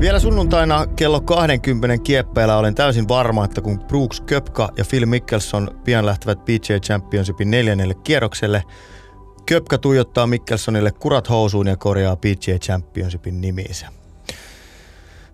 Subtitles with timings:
[0.00, 5.80] Vielä sunnuntaina kello 20 kieppeillä olen täysin varma, että kun Brooks Köpka ja Phil Mickelson
[5.84, 8.62] pian lähtevät PGA Championshipin neljännelle kierrokselle,
[9.46, 13.86] Köpka tuijottaa Mikkelsonille kurat housuun ja korjaa PGA Championshipin nimiinsä.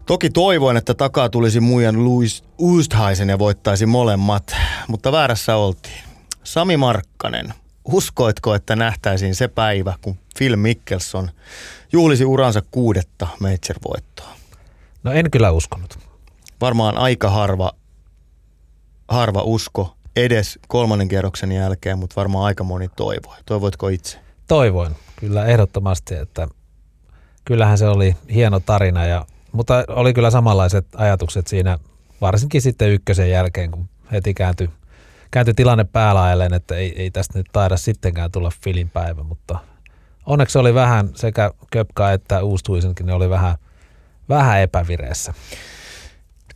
[0.06, 4.56] Toki toivoin, että takaa tulisi muijan Louis Oosthuizen ja voittaisi molemmat,
[4.88, 6.02] mutta väärässä oltiin.
[6.44, 7.54] Sami Markkanen,
[7.84, 11.30] uskoitko, että nähtäisiin se päivä, kun Phil Mickelson
[11.92, 14.41] juhlisi uransa kuudetta major-voittoa?
[15.02, 15.98] No en kyllä uskonut.
[16.61, 17.72] Varmaan aika harva,
[19.08, 23.36] harva usko edes kolmannen kierroksen jälkeen, mutta varmaan aika moni toivoi.
[23.46, 24.18] Toivoitko itse?
[24.48, 26.48] Toivoin, kyllä ehdottomasti, että
[27.44, 31.79] kyllähän se oli hieno tarina, ja, mutta oli kyllä samanlaiset ajatukset siinä,
[32.20, 34.70] varsinkin sitten ykkösen jälkeen, kun heti kääntyi,
[35.30, 39.58] kääntyi tilanne päälailleen, että ei, ei tästä nyt taida sittenkään tulla filin päivä, mutta
[40.27, 43.56] onneksi oli vähän sekä Köpka että Uustuisenkin, ne oli vähän,
[44.28, 45.34] vähän epävireessä.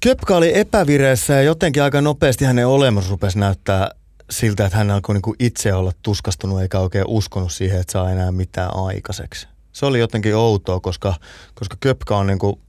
[0.00, 3.90] Köpka oli epävireessä ja jotenkin aika nopeasti hänen olemus rupesi näyttää
[4.30, 8.32] siltä, että hän alkoi niinku itse olla tuskastunut eikä oikein uskonut siihen, että saa enää
[8.32, 9.48] mitään aikaiseksi.
[9.72, 11.14] Se oli jotenkin outoa, koska,
[11.54, 12.60] koska Köpka on niinku,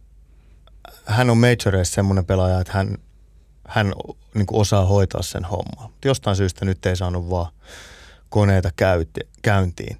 [1.06, 2.98] hän on majoreissa semmoinen pelaaja, että hän,
[3.68, 3.94] hän
[4.34, 5.90] niinku osaa hoitaa sen hommaa.
[6.06, 7.52] Jostain syystä nyt ei saanut vaan
[8.30, 9.98] koneita käyti, käyntiin.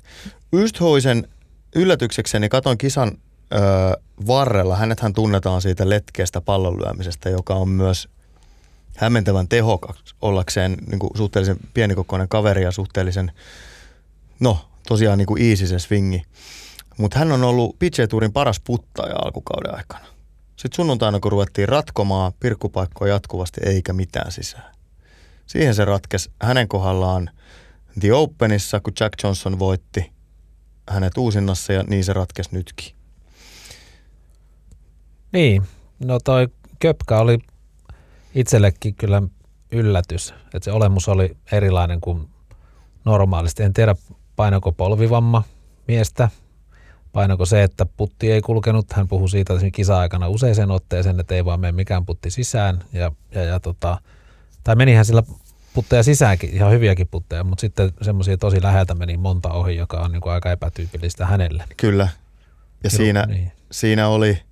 [0.54, 1.28] Ysthoisen
[1.76, 3.18] yllätyksekseni katoin kisan
[3.54, 8.10] ö, varrella, hänethän tunnetaan siitä letkeästä pallonlyömisestä, joka on myös
[8.98, 13.32] hämmentävän tehokas ollakseen niin kuin suhteellisen pienikokoinen kaveri ja suhteellisen,
[14.40, 16.24] no tosiaan niin kuin easy se swingi.
[16.98, 20.06] Mutta hän on ollut PJ Tourin paras puttaja alkukauden aikana.
[20.56, 24.76] Sitten sunnuntaina, kun ruvettiin ratkomaan pirkkupaikkoa jatkuvasti eikä mitään sisään.
[25.48, 27.30] Siihen se ratkesi hänen kohdallaan
[28.00, 30.12] The Openissa, kun Jack Johnson voitti
[30.90, 32.97] hänet uusinnassa ja niin se ratkesi nytkin.
[35.38, 35.64] Niin,
[36.00, 36.48] no toi
[36.80, 37.40] Köpkä oli
[38.36, 39.22] itsellekin kyllä
[39.72, 42.30] yllätys, että se olemus oli erilainen kuin
[43.06, 43.64] normaalisti.
[43.64, 43.96] En tiedä
[44.36, 45.44] painako polvivamma
[45.88, 46.30] miestä,
[47.14, 48.94] painako se, että putti ei kulkenut.
[48.94, 52.84] Hän puhui siitä kisa-aikana useiseen otteeseen, että ei vaan mene mikään putti sisään.
[52.94, 53.98] Ja, ja, ja tota,
[54.64, 55.24] tai menihän sillä
[55.74, 60.12] putteja sisäänkin, ihan hyviäkin putteja, mutta sitten semmoisia tosi läheltä meni monta ohi, joka on
[60.12, 61.64] niin kuin aika epätyypillistä hänelle.
[61.78, 62.04] Kyllä.
[62.84, 63.52] Ja Kyllä, siinä, niin.
[63.72, 64.47] siinä oli,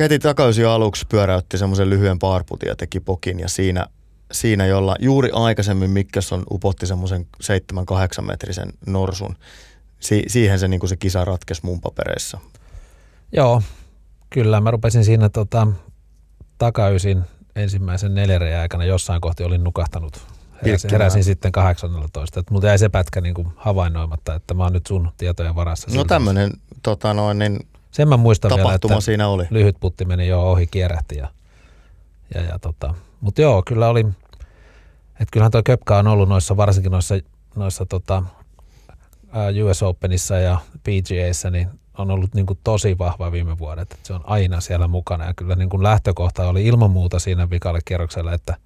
[0.00, 3.86] heti takaisin aluksi pyöräytti semmoisen lyhyen paarputin ja teki pokin ja siinä,
[4.32, 7.26] siinä jolla juuri aikaisemmin Mikkesson upotti semmoisen
[8.20, 9.36] 7-8 metrisen norsun.
[10.00, 12.38] Si- siihen se, niin se kisa ratkesi mun papereissa.
[13.32, 13.62] Joo,
[14.30, 14.60] kyllä.
[14.60, 15.66] Mä rupesin siinä tota,
[16.58, 17.22] takaisin
[17.56, 20.26] ensimmäisen neljären aikana jossain kohti olin nukahtanut.
[20.64, 24.72] Heräsin, heräsin sitten 18, että mutta jäi se pätkä niin kuin havainnoimatta, että mä oon
[24.72, 25.90] nyt sun tietojen varassa.
[25.94, 26.50] No tämmöinen
[26.82, 27.60] tota noin, niin
[27.94, 29.46] sen mä muistan vielä, että siinä oli.
[29.50, 31.18] lyhyt putti meni jo ohi, kierähti.
[31.18, 31.28] Ja,
[32.34, 32.94] ja, ja tota.
[33.20, 34.06] Mutta joo, kyllä oli,
[35.10, 37.14] että kyllähän tuo Köpka on ollut noissa, varsinkin noissa,
[37.56, 38.22] noissa tota,
[39.64, 41.68] US Openissa ja PGAissa, niin
[41.98, 43.98] on ollut niin kuin tosi vahva viime vuodet.
[44.02, 47.80] Se on aina siellä mukana ja kyllä niin kuin lähtökohta oli ilman muuta siinä vikalle
[47.84, 48.56] kierroksella, että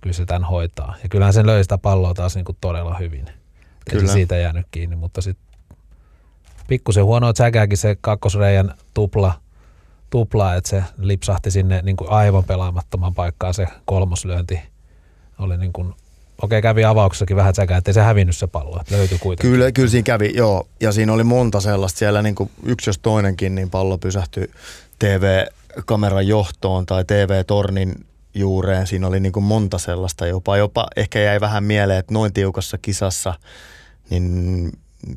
[0.00, 0.94] kyllä se tämän hoitaa.
[1.02, 3.26] Ja kyllähän sen löi sitä palloa taas niin kuin todella hyvin.
[3.90, 4.06] Kyllä.
[4.06, 5.45] se siitä jäänyt kiinni, mutta sitten
[6.68, 9.32] pikkusen huonoa tsäkääkin se kakkosreijan tupla,
[10.10, 14.60] tupla, että se lipsahti sinne niin kuin aivan pelaamattoman paikkaan se kolmoslyönti.
[15.38, 15.94] Oli niin kuin
[16.42, 19.50] okei, kävi avauksessakin vähän säkään, ettei se hävinnyt se pallo, että löytyi kuitenkin.
[19.50, 20.68] Kyllä, kyllä siinä kävi, joo.
[20.80, 24.50] Ja siinä oli monta sellaista siellä, niin kuin yksi jos toinenkin, niin pallo pysähtyi
[24.98, 28.86] TV-kameran johtoon tai TV-tornin juureen.
[28.86, 30.56] Siinä oli niin kuin monta sellaista jopa.
[30.56, 33.34] Jopa ehkä jäi vähän mieleen, että noin tiukassa kisassa,
[34.10, 34.72] niin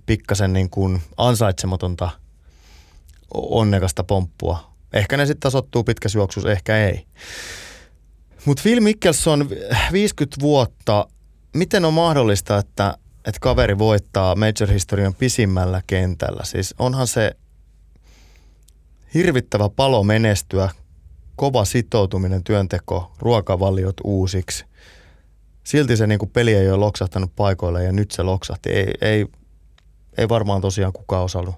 [0.06, 2.10] pikkasen niin kuin ansaitsematonta
[3.34, 4.74] onnekasta pomppua.
[4.94, 7.06] Ehkä ne sitten tasottuu pitkässä juoksussa, ehkä ei.
[8.46, 9.50] Mutta Phil Mickelson,
[9.92, 11.08] 50 vuotta,
[11.54, 16.44] miten on mahdollista, että, että kaveri voittaa major-historian pisimmällä kentällä?
[16.44, 17.36] Siis onhan se
[19.14, 20.70] hirvittävä palo menestyä,
[21.36, 24.66] kova sitoutuminen, työnteko, ruokavaliot uusiksi.
[25.64, 28.70] Silti se niin kuin peli ei ole loksahtanut paikoille ja nyt se loksahti.
[28.70, 29.26] Ei, ei,
[30.18, 31.56] ei varmaan tosiaan kukaan osannut,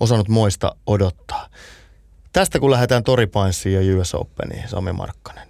[0.00, 1.48] osannut moista odottaa.
[2.32, 5.48] Tästä kun lähdetään Toripainsiin ja US Openiin, Sami Markkanen,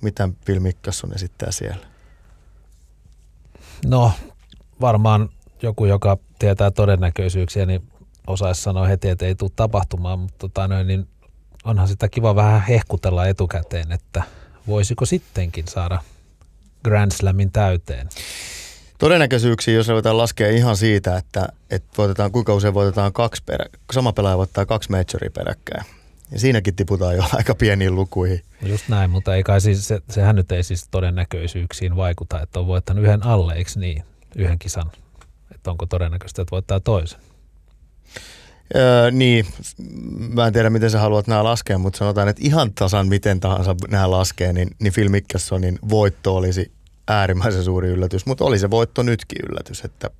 [0.00, 1.86] mitä Bill Mikkelson esittää siellä?
[3.86, 4.12] No
[4.80, 5.28] varmaan
[5.62, 7.88] joku, joka tietää todennäköisyyksiä, niin
[8.26, 11.08] osaisi sanoa heti, että ei tule tapahtumaan, mutta tota noin, niin
[11.64, 14.22] onhan sitä kiva vähän hehkutella etukäteen, että
[14.66, 16.02] voisiko sittenkin saada
[16.84, 18.08] Grand Slamin täyteen.
[19.00, 24.12] Todennäköisyyksiä, jos ruvetaan laskea ihan siitä, että, että voitetaan, kuinka usein voitetaan kaksi perä, sama
[24.12, 25.84] pelaaja voittaa kaksi majoria peräkkäin,
[26.30, 28.42] Ja siinäkin tiputaan jo aika pieniin lukuihin.
[28.62, 32.66] Just näin, mutta ei kai siis, se, sehän nyt ei siis todennäköisyyksiin vaikuta, että on
[32.66, 34.04] voittanut yhden alle, eikö niin,
[34.36, 34.90] yhden kisan.
[35.54, 37.20] Että onko todennäköistä, että voittaa toisen.
[38.76, 39.46] Öö, niin,
[40.34, 43.76] mä en tiedä miten sä haluat nämä laskea, mutta sanotaan, että ihan tasan miten tahansa
[43.88, 46.72] nämä laskee, niin, niin Phil Mickelsonin voitto olisi
[47.10, 50.10] äärimmäisen suuri yllätys, mutta oli se voitto nytkin yllätys, että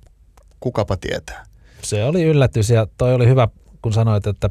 [0.59, 1.45] kukapa tietää.
[1.81, 3.47] Se oli yllätys ja toi oli hyvä,
[3.81, 4.47] kun sanoit, että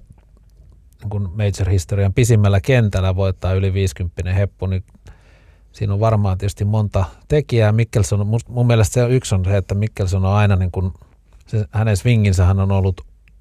[1.08, 4.84] kun Major-historian pisimmällä kentällä voittaa yli 50 heppu, niin
[5.72, 7.72] siinä on varmaan tietysti monta tekijää.
[7.72, 10.92] Mikkelson, mun mielestä se yksi on se, että Mikkelson on aina niin kuin,
[11.46, 13.00] se, hänen swinginsä on ollut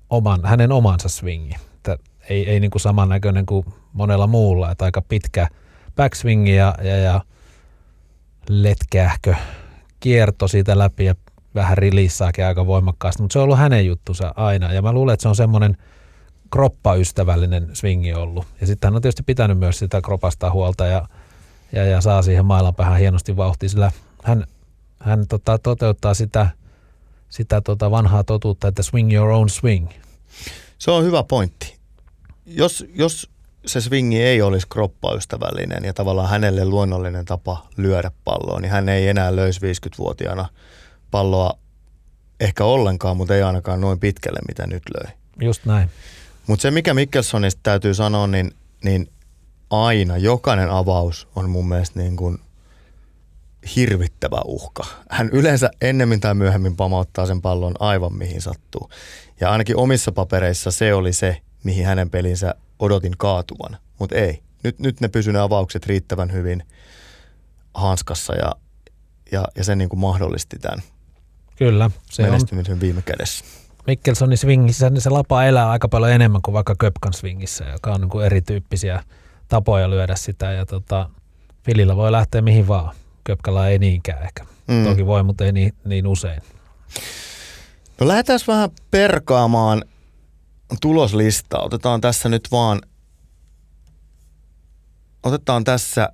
[0.09, 1.55] oman, hänen omansa swingi.
[1.75, 1.97] Että
[2.29, 5.47] ei, ei niin kuin samannäköinen kuin monella muulla, että aika pitkä
[5.95, 7.21] backswingi ja, ja, ja
[8.49, 9.35] letkähkö
[9.99, 11.15] kierto siitä läpi ja
[11.55, 15.21] vähän rilissaakin aika voimakkaasti, mutta se on ollut hänen juttunsa aina ja mä luulen, että
[15.21, 15.77] se on semmoinen
[16.51, 18.45] kroppaystävällinen swingi ollut.
[18.61, 21.07] Ja sitten hän on tietysti pitänyt myös sitä kropasta huolta ja,
[21.71, 23.91] ja, ja saa siihen mailan päähän hienosti vauhtia, sillä
[24.23, 24.45] hän,
[24.99, 26.49] hän tota, toteuttaa sitä,
[27.29, 29.89] sitä tota vanhaa totuutta, että swing your own swing.
[30.77, 31.77] Se on hyvä pointti.
[32.45, 33.29] Jos, jos
[33.65, 39.07] se swingi ei olisi kroppaystävällinen ja tavallaan hänelle luonnollinen tapa lyödä palloa, niin hän ei
[39.07, 40.50] enää löisi 50-vuotiaana
[41.11, 41.53] palloa
[42.39, 45.13] ehkä ollenkaan, mutta ei ainakaan noin pitkälle, mitä nyt löi.
[45.41, 45.89] Just näin.
[46.47, 48.51] Mutta se, mikä Mikkelsonista täytyy sanoa, niin,
[48.83, 49.09] niin
[49.69, 52.38] aina, jokainen avaus on mun mielestä niin kuin
[53.75, 54.83] hirvittävä uhka.
[55.09, 58.89] Hän yleensä ennemmin tai myöhemmin pamauttaa sen pallon aivan mihin sattuu.
[59.39, 63.77] Ja ainakin omissa papereissa se oli se, mihin hänen pelinsä odotin kaatuvan.
[63.99, 64.41] Mutta ei.
[64.63, 66.63] Nyt, nyt ne pysy ne avaukset riittävän hyvin
[67.73, 68.51] hanskassa ja,
[69.31, 70.79] ja, ja se niin kuin mahdollisti tämän
[71.55, 72.79] Kyllä, se menestymisen on.
[72.79, 73.45] viime kädessä.
[73.87, 78.01] Mikkelsonin swingissä niin se lapa elää aika paljon enemmän kuin vaikka Köpkan swingissä, joka on
[78.01, 79.03] niin kuin erityyppisiä
[79.47, 80.51] tapoja lyödä sitä.
[80.51, 81.09] Ja tota,
[81.63, 82.95] Filillä voi lähteä mihin vaan.
[83.23, 84.45] Köpkalla ei niinkään ehkä.
[84.67, 84.83] Mm.
[84.83, 86.41] Toki voi, mutta ei niin, niin usein.
[87.99, 89.83] No lähdetään vähän perkaamaan
[90.81, 91.63] tuloslistaa.
[91.63, 92.81] Otetaan tässä nyt vaan,
[95.24, 96.10] otetaan tässä,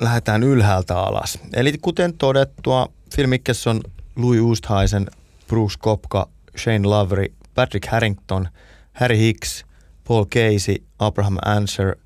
[0.00, 1.38] lähdetään ylhäältä alas.
[1.52, 3.80] Eli kuten todettua, Phil Mickelson,
[4.16, 5.06] Louis Oosthuizen,
[5.48, 8.48] Bruce Kopka, Shane Lavery, Patrick Harrington,
[8.92, 9.64] Harry Hicks,
[10.08, 11.96] Paul Casey, Abraham Answer,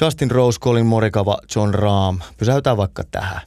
[0.00, 2.18] Justin Rose, Colin Morikava, John Rahm.
[2.36, 3.40] Pysäytään vaikka tähän.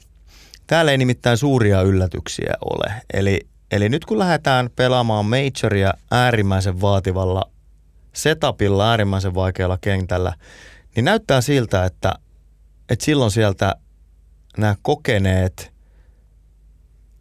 [0.68, 2.94] Täällä ei nimittäin suuria yllätyksiä ole.
[3.14, 7.50] Eli, eli nyt kun lähdetään pelaamaan majoria äärimmäisen vaativalla
[8.14, 10.34] setupilla, äärimmäisen vaikealla kentällä,
[10.96, 12.14] niin näyttää siltä, että,
[12.90, 13.76] että silloin sieltä
[14.58, 15.74] nämä kokeneet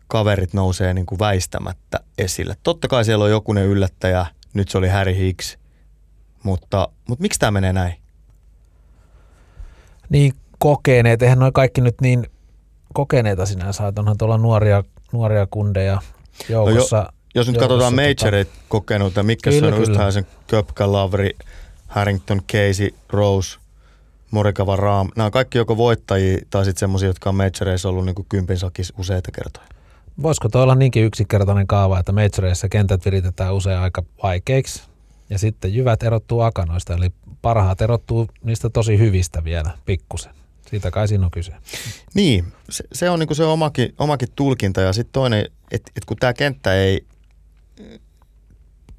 [0.06, 2.56] kaverit nousee niin kuin väistämättä esille.
[2.62, 5.58] Totta kai siellä on jokunen yllättäjä, nyt se oli Harry Hicks,
[6.42, 7.94] mutta, mutta miksi tämä menee näin?
[10.08, 12.26] Niin kokeneet, eihän noin kaikki nyt niin
[12.94, 16.00] kokeneita sinänsä, että onhan tuolla nuoria, nuoria kundeja
[16.48, 16.96] joukossa.
[16.96, 18.64] No jo, jos nyt katsotaan majorit tota...
[18.68, 21.30] kokenuutta, mitkä se on just sen Köpkä, Lavri,
[21.86, 23.58] Harrington, Casey, Rose,
[24.30, 25.08] Morikava, Raam.
[25.16, 28.58] Nämä on kaikki joko voittajia tai sitten semmoisia, jotka on majoreissa ollut niin kuin kympin
[28.58, 29.66] sakis useita kertoja.
[30.22, 34.82] Voisiko tuo olla niinkin yksinkertainen kaava, että majoreissa kentät viritetään usein aika vaikeiksi
[35.30, 37.10] ja sitten jyvät erottuu akanoista, eli
[37.42, 40.32] parhaat erottuu niistä tosi hyvistä vielä pikkusen.
[40.70, 41.52] Siitä kai siinä on kyse.
[42.14, 46.16] Niin, se, se on niin se omakin, omakin tulkinta ja sitten toinen, että et kun
[46.16, 47.06] tämä kenttä ei,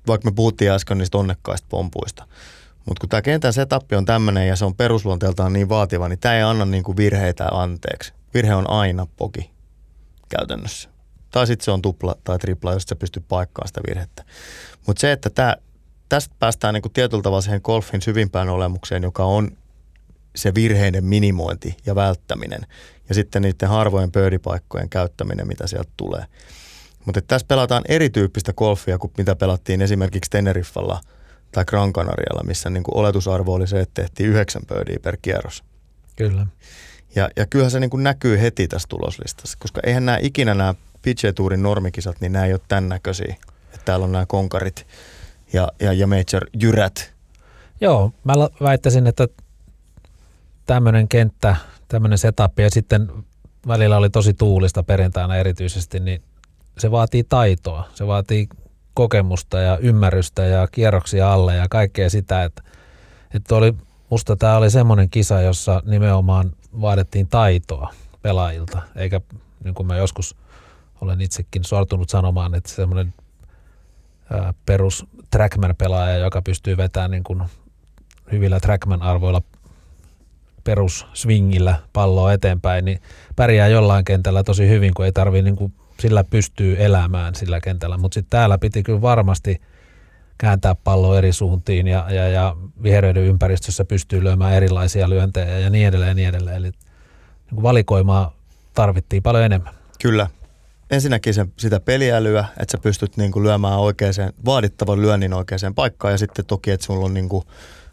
[0.08, 2.28] vaikka me puhuttiin äsken niistä onnekkaista pompuista,
[2.86, 6.36] mutta kun tämä kentän setup on tämmöinen ja se on perusluonteeltaan niin vaativa, niin tämä
[6.36, 8.14] ei anna niin kuin virheitä anteeksi.
[8.34, 9.52] Virhe on aina poki
[10.30, 10.90] käytännössä.
[11.32, 14.24] Tai sitten se on tupla tai tripla, jos se pystyy paikkaamaan sitä virhettä.
[14.88, 15.56] Mutta se, että tää,
[16.10, 19.58] tästä päästään niin kuin tietyllä tavalla siihen golfin syvimpään olemukseen, joka on
[20.40, 22.62] se virheiden minimointi ja välttäminen.
[23.10, 26.26] Ja sitten niiden harvojen pöydipaikkojen käyttäminen, mitä sieltä tulee.
[27.06, 31.02] Mutta tässä pelataan erityyppistä golfia kuin mitä pelattiin esimerkiksi Teneriffalla
[31.52, 35.64] tai Gran Canarialla, missä niin kuin oletusarvo oli se, että tehtiin yhdeksän pöydiä per kierros.
[36.16, 36.48] Kyllä.
[37.16, 40.74] Ja, ja kyllähän se niin kuin näkyy heti tässä tuloslistassa, koska eihän nämä ikinä nämä
[41.02, 43.36] PGA Tourin normikisat, niin nämä ei ole tämän näköisiä.
[43.74, 44.88] Että täällä on nämä konkarit
[45.54, 47.14] ja, ja, ja major jyrät.
[47.82, 49.28] Joo, mä väittäisin, että
[50.70, 51.56] tämmöinen kenttä,
[51.88, 53.12] tämmöinen setup ja sitten
[53.68, 56.22] välillä oli tosi tuulista perjantaina erityisesti, niin
[56.78, 57.90] se vaatii taitoa.
[57.94, 58.48] Se vaatii
[58.94, 62.64] kokemusta ja ymmärrystä ja kierroksia alle ja kaikkea sitä, että,
[63.34, 63.74] että oli,
[64.10, 69.22] musta tämä oli semmoinen kisa, jossa nimenomaan vaadittiin taitoa pelaajilta, eikä
[69.64, 70.36] niin kuin mä joskus
[71.02, 73.14] olen itsekin sortunut sanomaan, että semmoinen
[74.66, 77.44] perus trackman-pelaaja, joka pystyy vetämään niin kuin
[78.32, 79.42] hyvillä trackman-arvoilla
[80.64, 83.02] perusswingillä palloa eteenpäin, niin
[83.36, 87.98] pärjää jollain kentällä tosi hyvin, kun ei tarvii niin sillä pystyy elämään sillä kentällä.
[87.98, 89.62] Mutta sitten täällä piti kyllä varmasti
[90.38, 95.88] kääntää pallo eri suuntiin ja, ja, ja viheröiden ympäristössä pystyy lyömään erilaisia lyöntejä ja niin
[95.88, 96.58] edelleen ja niin edelleen.
[96.58, 96.72] Eli
[97.52, 98.34] niin valikoimaa
[98.74, 99.74] tarvittiin paljon enemmän.
[100.02, 100.28] Kyllä.
[100.92, 104.14] Ensinnäkin sen, sitä peliälyä, että sä pystyt niin kuin lyömään oikeaan,
[104.46, 107.44] vaadittavan lyönnin oikeaan paikkaan ja sitten toki, että sulla on niin kuin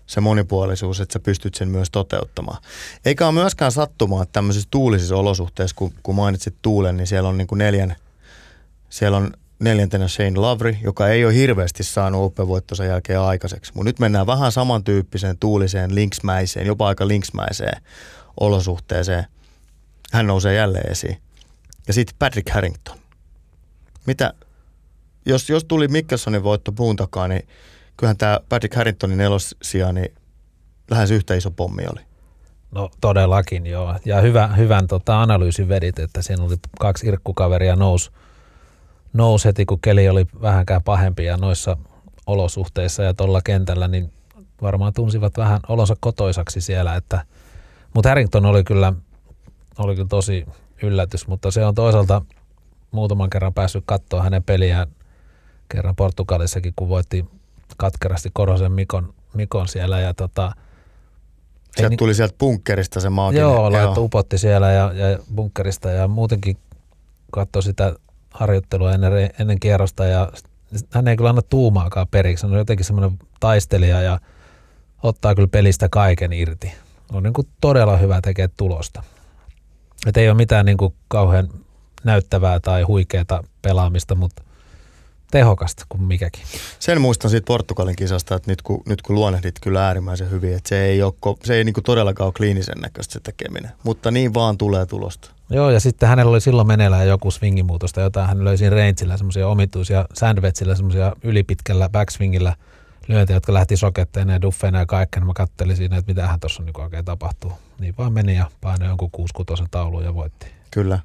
[0.07, 2.63] se monipuolisuus, että sä pystyt sen myös toteuttamaan.
[3.05, 7.39] Eikä ole myöskään sattumaa, että tämmöisissä tuulisissa olosuhteissa, kun, kun mainitsit tuulen, niin siellä on
[7.39, 7.97] niin kuin neljän,
[8.89, 12.47] siellä on neljäntenä Shane Lavry, joka ei ole hirveästi saanut open
[12.89, 13.73] jälkeen aikaiseksi.
[13.75, 17.83] Mutta nyt mennään vähän samantyyppiseen tuuliseen, linksmäiseen, jopa aika linksmäiseen
[18.41, 19.25] olosuhteeseen.
[20.13, 21.19] Hän nousee jälleen esiin.
[21.87, 22.99] Ja sitten Patrick Harrington.
[24.07, 24.35] Mitä,
[25.27, 27.49] jos, jos tuli Mikkelsonin voitto puun takaa, niin
[27.97, 30.15] kyllähän tämä Patrick Harringtonin nelosia, niin
[30.91, 32.01] lähes yhtä iso pommi oli.
[32.71, 33.95] No todellakin joo.
[34.05, 38.11] Ja hyvä, hyvän tota, analyysin vedit, että siinä oli kaksi irkkukaveria nousi
[39.17, 40.83] nous heti, kun keli oli vähänkään
[41.25, 41.77] ja noissa
[42.27, 44.13] olosuhteissa ja tuolla kentällä, niin
[44.63, 46.97] varmaan tunsivat vähän olonsa kotoisaksi siellä.
[46.97, 47.25] Että,
[47.95, 48.93] mutta Harrington oli kyllä,
[49.79, 50.47] oli kyllä tosi
[50.83, 52.23] yllätys, mutta se on toisaalta
[52.91, 54.89] muutaman kerran päässyt katsoa hänen peliään
[55.69, 57.25] kerran Portugalissakin, kun voitti
[57.77, 60.53] katkerasti Korosen Mikon, Mikon siellä ja tota,
[61.77, 63.43] Sieltä niin, tuli sieltä bunkkerista se maaginen.
[63.43, 66.57] Joo, laittoi upotti siellä ja, ja bunkkerista ja muutenkin
[67.33, 67.95] katsoi sitä
[68.31, 70.33] harjoittelua ennen, ennen kierrosta ja
[70.91, 72.47] hän ei kyllä anna tuumaakaan periksi.
[72.47, 74.21] Hän on jotenkin semmoinen taistelija ja
[75.03, 76.73] ottaa kyllä pelistä kaiken irti.
[77.13, 79.03] On niin kuin todella hyvä tekee tulosta.
[80.07, 81.49] Et ei ole mitään niin kuin kauhean
[82.05, 84.43] näyttävää tai huikeaa pelaamista, mutta
[85.31, 86.43] tehokasta kuin mikäkin.
[86.79, 90.69] Sen muistan siitä Portugalin kisasta, että nyt kun, nyt kun luonehdit kyllä äärimmäisen hyvin, että
[90.69, 94.35] se ei, ole, se ei niin kuin todellakaan ole kliinisen näköistä se tekeminen, mutta niin
[94.35, 95.31] vaan tulee tulosta.
[95.51, 100.05] Joo, ja sitten hänellä oli silloin meneillään joku swingimuutosta, jota hän löysi rangeillä semmoisia omituisia,
[100.13, 102.57] sandwechillä semmoisia ylipitkällä backswingillä
[103.09, 105.25] lyöntejä, jotka lähti soketteina ja duffeina ja kaikkea.
[105.25, 107.53] Mä kattelin siinä, että mitä hän tuossa niin oikein tapahtuu.
[107.79, 109.33] Niin vaan meni ja painoi jonkun 6
[109.71, 110.47] taulun ja voitti.
[110.71, 110.99] Kyllä.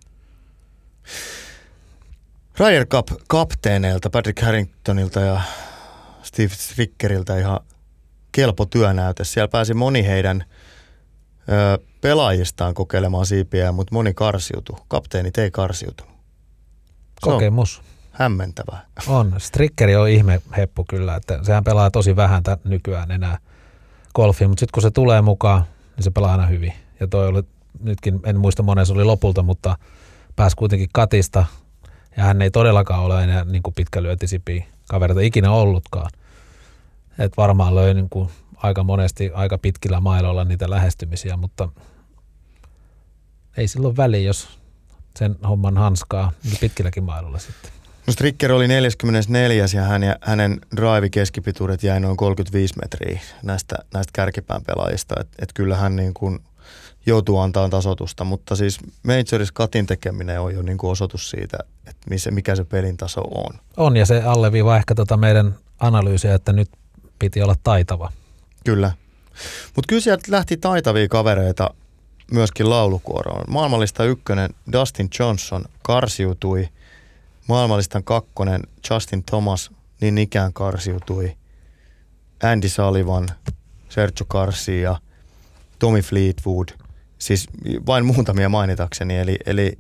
[2.60, 5.42] Ryder Cup kapteeneilta, Patrick Harringtonilta ja
[6.24, 7.60] Steve Strickeriltä ihan
[8.32, 9.24] kelpo työnäyte.
[9.24, 10.44] Siellä pääsi moni heidän
[11.50, 14.78] ö, pelaajistaan kokeilemaan siipiä, mutta moni karsiutui.
[14.88, 16.14] Kapteenit ei karsiutunut.
[17.22, 17.82] Kokemus.
[18.12, 18.86] hämmentävää.
[19.08, 19.36] On.
[19.38, 23.38] Strickeri on ihme heppu kyllä, että sehän pelaa tosi vähän tämän nykyään enää
[24.16, 25.64] golfia, mutta sitten kun se tulee mukaan,
[25.96, 26.74] niin se pelaa aina hyvin.
[27.00, 27.44] Ja toi oli,
[27.80, 29.78] nytkin en muista monen se oli lopulta, mutta
[30.36, 31.46] pääsi kuitenkin katista
[32.18, 36.12] ja hän ei todellakaan ole enää niin kuin pitkä lyötisipi kavereita ikinä ollutkaan.
[37.20, 41.70] Et varmaan löi niin kuin aika monesti aika pitkillä mailoilla niitä lähestymisiä, mutta
[43.58, 44.60] ei silloin väliä, jos
[45.20, 47.72] sen homman hanskaa niin pitkilläkin mailoilla sitten.
[48.08, 54.12] No Stricker oli 44 ja hän ja hänen drive-keskipituudet jäi noin 35 metriä näistä, näistä
[54.14, 55.16] kärkipään pelaajista.
[55.40, 56.40] Et kyllä hän niin kuin
[57.06, 62.10] joutuu antaa tasotusta, mutta siis Majoris katin tekeminen on jo niin kuin osoitus siitä, että
[62.10, 63.60] missä, mikä se pelin taso on.
[63.78, 66.70] On ja se alleviivaa ehkä tota meidän analyysiä, että nyt
[67.20, 68.12] piti olla taitava.
[68.66, 68.92] Kyllä.
[69.76, 71.70] Mutta kyllä sieltä lähti taitavia kavereita
[72.32, 73.44] myöskin laulukuoroon.
[73.48, 76.70] Maailmallista ykkönen Dustin Johnson karsiutui.
[77.48, 81.38] Maailmallistan kakkonen Justin Thomas niin ikään karsiutui.
[82.44, 83.30] Andy Sullivan,
[83.90, 84.96] Sergio Garcia,
[85.80, 86.68] Tommy Fleetwood–
[87.22, 87.48] Siis
[87.86, 89.78] vain muutamia mainitakseni, eli, eli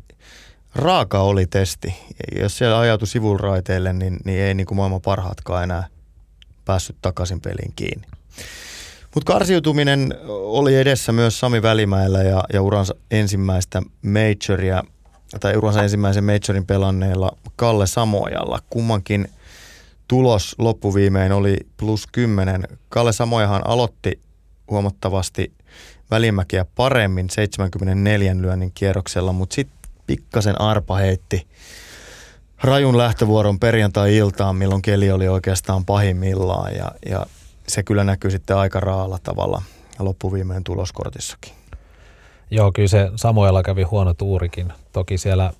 [0.75, 1.93] raaka oli testi.
[2.39, 5.87] Jos siellä ajautui sivuraiteille, niin, niin ei niin kuin maailman parhaatkaan enää
[6.65, 8.07] päässyt takaisin peliin kiinni.
[9.15, 14.83] Mutta karsiutuminen oli edessä myös Sami Välimäellä ja, ja uransa ensimmäistä majoria,
[15.39, 18.59] tai uransa ensimmäisen majorin pelanneella Kalle Samojalla.
[18.69, 19.27] Kummankin
[20.07, 22.63] tulos loppuviimein oli plus 10.
[22.89, 24.19] Kalle Samojahan aloitti
[24.69, 25.53] huomattavasti
[26.11, 31.47] välimäkiä paremmin 74 lyönnin kierroksella, mutta sitten pikkasen arpa heitti
[32.63, 37.25] rajun lähtövuoron perjantai-iltaan, milloin keli oli oikeastaan pahimmillaan ja, ja
[37.67, 39.61] se kyllä näkyy sitten aika raalla tavalla
[39.99, 41.53] loppuviimein tuloskortissakin.
[42.51, 44.73] Joo, kyllä se Samoilla kävi huono tuurikin.
[44.91, 45.53] Toki siellä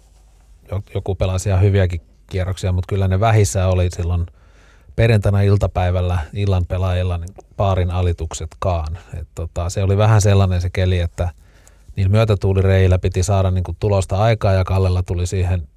[0.94, 4.26] joku pelasi ihan hyviäkin kierroksia, mutta kyllä ne vähissä oli silloin–
[4.96, 8.98] perjantaina iltapäivällä illan pelaajilla niin paarin alituksetkaan.
[9.20, 11.30] Et tota, se oli vähän sellainen se keli, että
[11.96, 15.68] niin myötätuulireillä piti saada niin kuin tulosta aikaa ja Kallella tuli siihen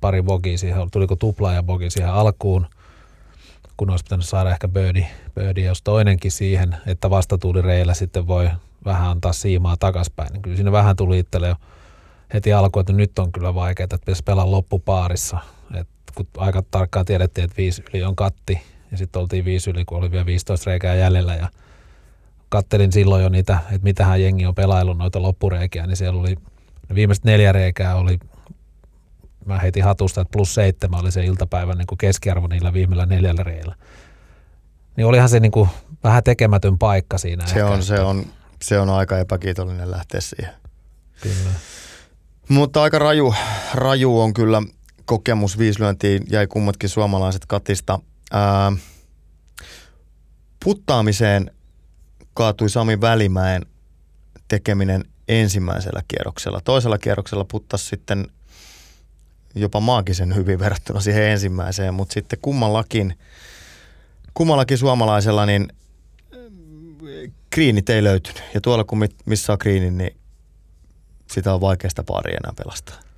[0.00, 2.66] pari bogia siihen, tuliko tupla ja bogi siihen alkuun.
[3.76, 8.50] kun olisi pitänyt saada ehkä birdie, birdie jos toinenkin siihen, että vastatuulireillä sitten voi
[8.84, 10.32] vähän antaa siimaa takaspäin.
[10.32, 11.56] Niin kyllä siinä vähän tuli itselle jo
[12.34, 15.38] heti alkuun, että nyt on kyllä vaikeaa, että pitäisi pelaa loppupaarissa.
[16.14, 19.98] Kun aika tarkkaan tiedettiin, että viisi yli on katti ja sitten oltiin viisi yli, kun
[19.98, 21.48] oli vielä 15 reikää jäljellä ja
[22.48, 26.36] kattelin silloin jo niitä, että mitähän jengi on pelaillut noita loppureikiä, niin siellä oli
[26.94, 28.18] viimeiset neljä reikää oli
[29.44, 33.42] mä heitin hatusta, että plus seitsemän oli se iltapäivän niin kuin keskiarvo niillä viimeillä neljällä
[33.42, 33.74] reillä.
[34.96, 35.68] Niin olihan se niin kuin
[36.04, 37.46] vähän tekemätön paikka siinä.
[37.46, 38.26] Se, ehkä, on, se, on,
[38.62, 40.54] se on aika epäkiitollinen lähteä siihen.
[41.22, 41.50] Kyllä.
[42.48, 43.34] Mutta aika raju,
[43.74, 44.62] raju on kyllä
[45.04, 47.98] kokemus viislyöntiin, jäi kummatkin suomalaiset katista.
[48.32, 48.72] Ää,
[50.64, 51.50] puttaamiseen
[52.34, 53.66] kaatui Sami Välimäen
[54.48, 56.60] tekeminen ensimmäisellä kierroksella.
[56.60, 58.26] Toisella kierroksella puttasi sitten
[59.54, 63.18] jopa maagisen hyvin verrattuna siihen ensimmäiseen, mutta sitten kummallakin,
[64.34, 65.68] kummallakin suomalaisella niin
[67.50, 68.42] kriinit ei löytynyt.
[68.54, 70.16] Ja tuolla kun missä on kriinin, niin
[71.30, 73.11] sitä on vaikeasta pari enää pelastaa.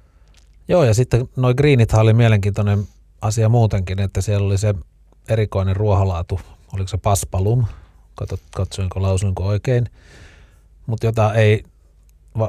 [0.69, 2.89] Joo, ja sitten noin greenithan oli mielenkiintoinen
[3.21, 4.75] asia muutenkin, että siellä oli se
[5.29, 6.41] erikoinen ruoholaatu,
[6.75, 7.65] oliko se paspalum,
[8.55, 9.89] katsoinko, lausuinko oikein,
[10.87, 11.63] mutta jota ei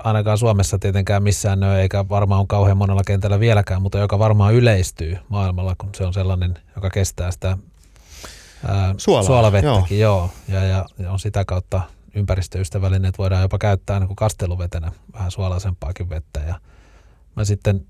[0.03, 4.53] ainakaan Suomessa tietenkään missään näy, eikä varmaan on kauhean monella kentällä vieläkään, mutta joka varmaan
[4.53, 7.57] yleistyy maailmalla, kun se on sellainen, joka kestää sitä
[8.67, 10.29] ää, Suolaa, suolavettäkin, joo.
[10.48, 11.81] joo ja, ja, ja on sitä kautta
[12.15, 16.39] ympäristöystävällinen, että voidaan jopa käyttää niin kuin kasteluvetenä vähän suolaisempaakin vettä.
[16.39, 16.55] Ja
[17.36, 17.86] mä sitten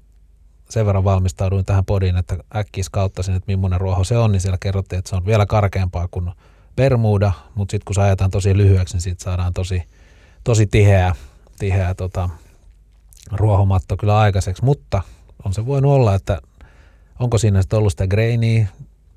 [0.69, 4.57] sen verran valmistauduin tähän podiin, että äkkiä kauttasin, että millainen ruoho se on, niin siellä
[4.60, 6.31] kerrottiin, että se on vielä karkeampaa kuin
[6.75, 9.84] Bermuda, mutta sitten kun se ajetaan tosi lyhyeksi, niin siitä saadaan tosi,
[10.43, 11.15] tosi tiheä,
[11.60, 12.29] tiheä tota,
[13.31, 15.01] ruohomatto kyllä aikaiseksi, mutta
[15.45, 16.41] on se voinut olla, että
[17.19, 18.67] onko siinä sitten ollut sitä grainiä,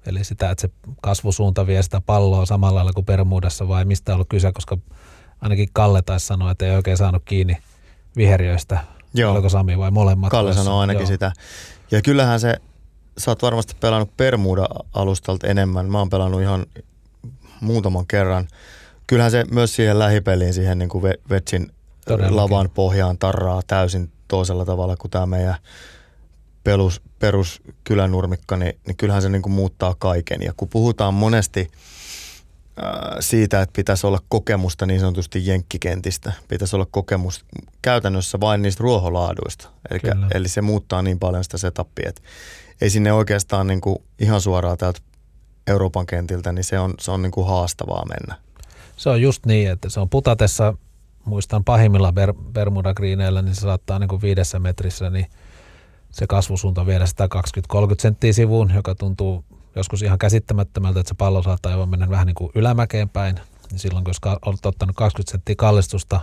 [0.07, 0.71] eli sitä, että se
[1.03, 4.79] kasvusuunta vie sitä palloa samalla lailla kuin Bermudassa vai mistä on ollut kyse, koska
[5.41, 7.57] ainakin Kalle taisi sanoa, että ei oikein saanut kiinni
[8.17, 8.79] viheriöistä.
[9.15, 9.33] Joo.
[9.33, 10.31] Oliko Sami vai molemmat?
[10.31, 11.07] Kalle sanoi ainakin Joo.
[11.07, 11.33] sitä.
[11.91, 12.57] Ja kyllähän se,
[13.19, 15.91] sä oot varmasti pelannut Bermuda-alustalta enemmän.
[15.91, 16.67] Mä oon pelannut ihan
[17.61, 18.49] muutaman kerran.
[19.07, 21.73] Kyllähän se myös siihen lähipeliin, siihen niin kuin Vetsin
[22.29, 25.55] lavan pohjaan tarraa täysin toisella tavalla kuin tämä meidän
[26.65, 30.43] perus, peruskylänurmikka, niin, niin kyllähän se niin kuin muuttaa kaiken.
[30.43, 31.71] Ja kun puhutaan monesti
[33.21, 37.45] siitä, että pitäisi olla kokemusta niin sanotusti jenkkikentistä, pitäisi olla kokemus
[37.83, 39.69] käytännössä vain niistä ruoholaaduista.
[39.91, 40.01] Eli,
[40.35, 42.23] eli se muuttaa niin paljon sitä setupia, että
[42.81, 45.01] ei sinne oikeastaan niin kuin ihan suoraan täältä
[45.67, 48.43] Euroopan kentiltä, niin se on, se on niin kuin haastavaa mennä.
[48.97, 50.75] Se on just niin, että se on putatessa,
[51.25, 55.27] muistan pahimmilla Ber- Bermuda Greeneillä, niin se saattaa niin kuin viidessä metrissä, niin
[56.11, 57.29] se kasvusuunta viedä sitä
[57.75, 59.45] 20-30 senttiä sivuun, joka tuntuu
[59.79, 63.41] joskus ihan käsittämättömältä, että se pallo saattaa jopa mennä vähän niin kuin ylämäkeen päin.
[63.71, 64.15] Niin silloin, kun
[64.47, 66.21] olet ottanut 20 senttiä kallistusta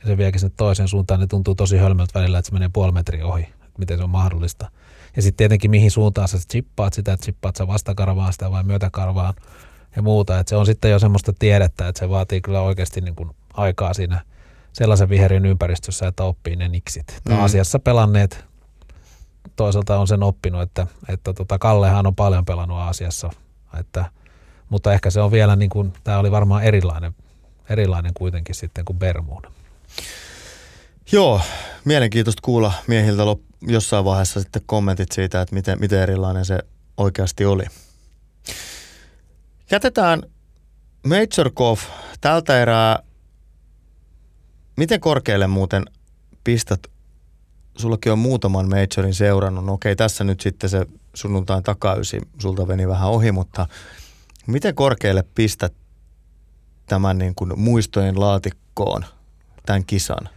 [0.00, 2.92] ja se viekin sinne toiseen suuntaan, niin tuntuu tosi hölmöltä välillä, että se menee puoli
[2.92, 3.48] metriä ohi.
[3.78, 4.70] Miten se on mahdollista.
[5.16, 9.34] Ja sitten tietenkin mihin suuntaan sä chippaat sitä, että chippaat sä vastakarvaan sitä vai myötäkarvaan
[9.96, 10.38] ja muuta.
[10.38, 13.94] Että se on sitten jo semmoista tiedettä, että se vaatii kyllä oikeasti niin kuin aikaa
[13.94, 14.20] siinä
[14.72, 17.20] sellaisen viherin ympäristössä, että oppii ne niksit.
[17.28, 17.40] Mm.
[17.40, 18.44] Asiassa pelanneet
[19.56, 23.30] toisaalta on sen oppinut, että, että tota Kallehan on paljon pelannut Aasiassa,
[23.80, 24.04] että,
[24.68, 27.14] mutta ehkä se on vielä niin kuin, tämä oli varmaan erilainen,
[27.70, 29.50] erilainen kuitenkin sitten kuin Bermuda.
[31.12, 31.40] Joo,
[31.84, 33.22] mielenkiintoista kuulla miehiltä
[33.60, 36.58] jossain vaiheessa sitten kommentit siitä, että miten, miten erilainen se
[36.96, 37.64] oikeasti oli.
[39.70, 40.22] Jätetään
[41.06, 41.82] Major Golf
[42.20, 42.98] tältä erää.
[44.76, 45.84] Miten korkealle muuten
[46.44, 46.80] pistät?
[47.76, 49.64] Sullakin on muutaman majorin seurannut.
[49.64, 53.66] No okei, tässä nyt sitten se sunnuntain takaysi sulta veni vähän ohi, mutta
[54.46, 55.72] miten korkealle pistät
[56.86, 59.04] tämän niin kuin muistojen laatikkoon
[59.66, 60.28] tämän kisan?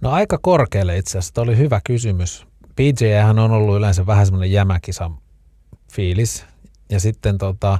[0.00, 1.34] No aika korkealle itse asiassa.
[1.34, 2.46] Tämä oli hyvä kysymys.
[2.76, 5.16] PJ on ollut yleensä vähän semmoinen jämäkisan
[5.92, 6.44] fiilis.
[6.90, 7.78] Ja sitten tota,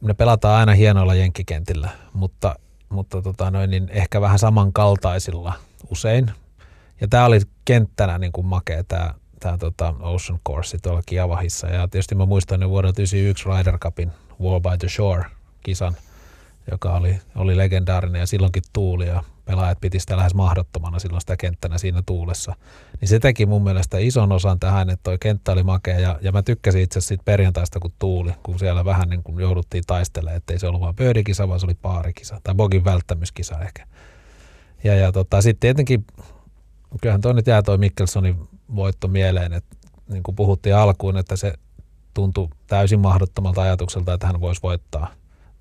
[0.00, 2.54] ne pelataan aina hienoilla jenkkikentillä, mutta,
[2.88, 5.52] mutta tota noin, niin ehkä vähän samankaltaisilla
[5.90, 6.30] usein.
[7.00, 11.66] Ja tämä oli kenttänä niin kuin makea tämä tämä tota Ocean Course tuolla Kiavahissa.
[11.66, 15.24] Ja tietysti mä muistan ne vuodelta 1991 Ryder Cupin Wall by the Shore
[15.62, 15.96] kisan,
[16.70, 21.36] joka oli, oli legendaarinen ja silloinkin tuuli ja pelaajat piti sitä lähes mahdottomana silloin sitä
[21.36, 22.54] kenttänä siinä tuulessa.
[23.00, 26.32] Niin se teki mun mielestä ison osan tähän, että toi kenttä oli makea ja, ja
[26.32, 30.58] mä tykkäsin itse siitä perjantaista kun tuuli, kun siellä vähän niin kuin jouduttiin taistelemaan, ettei
[30.58, 33.86] se ollut vain pöydikisa, vaan se oli paarikisa tai bogin välttämyskisa ehkä.
[34.84, 36.04] Ja, ja tota, sitten tietenkin,
[37.00, 39.76] kyllähän toi nyt jää toi Mikkelsonin voitto mieleen, että
[40.08, 41.52] niin kuin puhuttiin alkuun, että se
[42.14, 45.14] tuntui täysin mahdottomalta ajatukselta, että hän voisi voittaa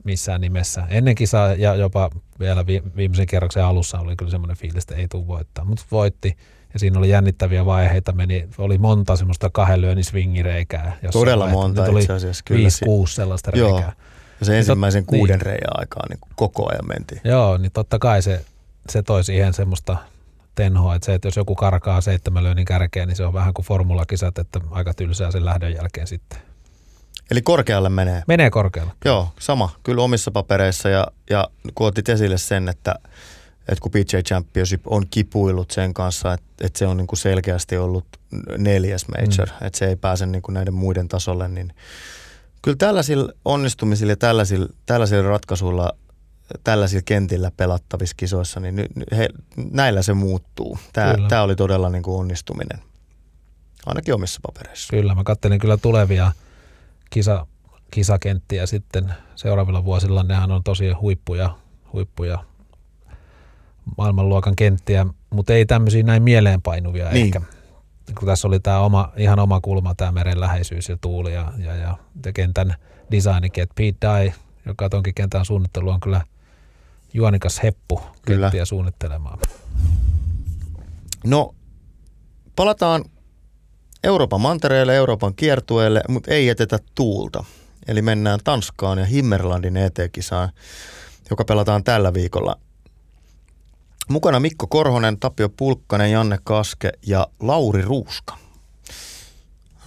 [0.03, 0.83] missään nimessä.
[0.89, 2.09] Ennen kisaa ja jopa
[2.39, 6.37] vielä viimeisen kerroksen alussa oli kyllä semmoinen fiilis, että ei tule voittaa, mutta voitti.
[6.73, 10.97] Ja siinä oli jännittäviä vaiheita, meni, oli monta semmoista kahden lyönnin swingireikää.
[11.11, 12.43] Todella monta itse asiassa.
[12.45, 12.59] Kyllä.
[12.59, 13.69] Viisi, kuusi sellaista reikää.
[13.69, 13.79] Joo.
[14.39, 15.45] Ja se niin ensimmäisen tot, kuuden niin.
[15.45, 17.21] reijän aikaa niin koko ajan mentiin.
[17.23, 18.45] Joo, niin totta kai se,
[18.89, 19.97] se toi siihen semmoista
[20.57, 23.65] tenhoa, että se, että jos joku karkaa seitsemän lyönnin kärkeen, niin se on vähän kuin
[23.65, 26.39] formulakisat, että aika tylsää sen lähdön jälkeen sitten.
[27.31, 28.23] Eli korkealle menee?
[28.27, 28.91] Menee korkealle.
[29.05, 29.69] Joo, sama.
[29.83, 32.95] Kyllä omissa papereissa ja, ja kun otit esille sen, että,
[33.59, 37.77] että kun PJ Championship on kipuillut sen kanssa, että, että se on niin kuin selkeästi
[37.77, 38.05] ollut
[38.57, 39.67] neljäs major, mm.
[39.67, 41.73] että se ei pääse niin kuin näiden muiden tasolle, niin
[42.61, 45.93] kyllä tällaisilla onnistumisilla ja tällaisilla, tällaisilla ratkaisuilla
[46.63, 48.85] tällaisilla kentillä pelattavissa kisoissa, niin
[49.17, 49.29] he,
[49.71, 50.79] näillä se muuttuu.
[50.93, 52.79] Tämä, tämä oli todella niin kuin onnistuminen,
[53.85, 54.91] ainakin omissa papereissa.
[54.91, 56.31] Kyllä, mä katselin kyllä tulevia
[57.09, 57.47] kisa,
[57.91, 60.23] kisakenttiä sitten seuraavilla vuosilla.
[60.23, 61.55] Nehän on tosi huippuja,
[61.93, 62.43] huippuja
[63.97, 67.25] maailmanluokan kenttiä, mutta ei tämmöisiä näin mieleenpainuvia niin.
[67.25, 67.41] ehkä.
[68.19, 71.75] Kun tässä oli tämä oma, ihan oma kulma, tämä meren läheisyys ja tuuli ja, ja,
[71.75, 72.75] ja, ja kentän
[73.11, 74.33] designikin, että Pete Dye,
[74.65, 76.21] joka tonkin kentän suunnittelu on kyllä
[77.13, 78.45] juonikas heppu kyllä.
[78.45, 79.39] kenttiä suunnittelemaan.
[81.23, 81.55] No,
[82.55, 83.05] palataan
[84.03, 87.43] Euroopan mantereelle, Euroopan kiertueelle, mutta ei jätetä tuulta.
[87.87, 90.49] Eli mennään Tanskaan ja Himmerlandin ET-kisaan,
[91.29, 92.55] joka pelataan tällä viikolla.
[94.09, 98.37] Mukana Mikko Korhonen, Tapio Pulkkanen, Janne Kaske ja Lauri Ruuska.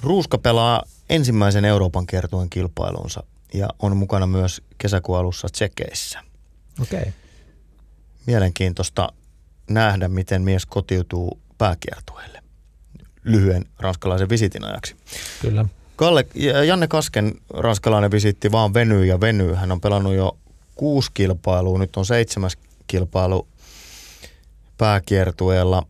[0.02, 3.22] Ruuska pelaa ensimmäisen Euroopan kiertueen kilpailunsa
[3.54, 6.29] ja on mukana myös kesäkuun alussa Tsekeissä.
[6.83, 7.00] Okei.
[7.00, 7.12] Okay.
[8.26, 9.09] Mielenkiintoista
[9.70, 12.42] nähdä, miten mies kotiutuu pääkiertueelle
[13.24, 14.96] lyhyen ranskalaisen visitin ajaksi.
[15.42, 15.64] Kyllä.
[15.96, 16.26] Kalle,
[16.66, 19.54] Janne Kasken ranskalainen visitti vaan venyy ja venyy.
[19.54, 20.38] Hän on pelannut jo
[20.74, 23.48] kuusi kilpailua, nyt on seitsemäs kilpailu
[24.78, 25.87] pääkiertueella.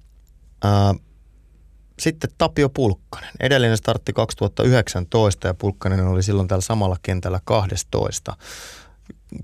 [1.99, 3.31] sitten Tapio Pulkkanen.
[3.41, 8.37] Edellinen startti 2019 ja Pulkkanen oli silloin tällä samalla kentällä 12.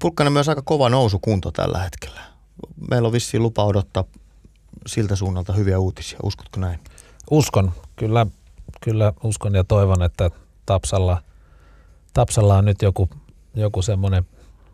[0.01, 2.21] Pulkkanen myös aika kova nousukunto tällä hetkellä.
[2.91, 4.05] Meillä on vissiin lupa odottaa
[4.87, 6.19] siltä suunnalta hyviä uutisia.
[6.23, 6.81] Uskotko näin?
[7.31, 8.27] Uskon, kyllä,
[8.81, 10.31] kyllä uskon ja toivon, että
[10.67, 11.23] Tapsalla,
[12.13, 13.09] Tapsalla on nyt joku,
[13.55, 14.27] joku semmoinen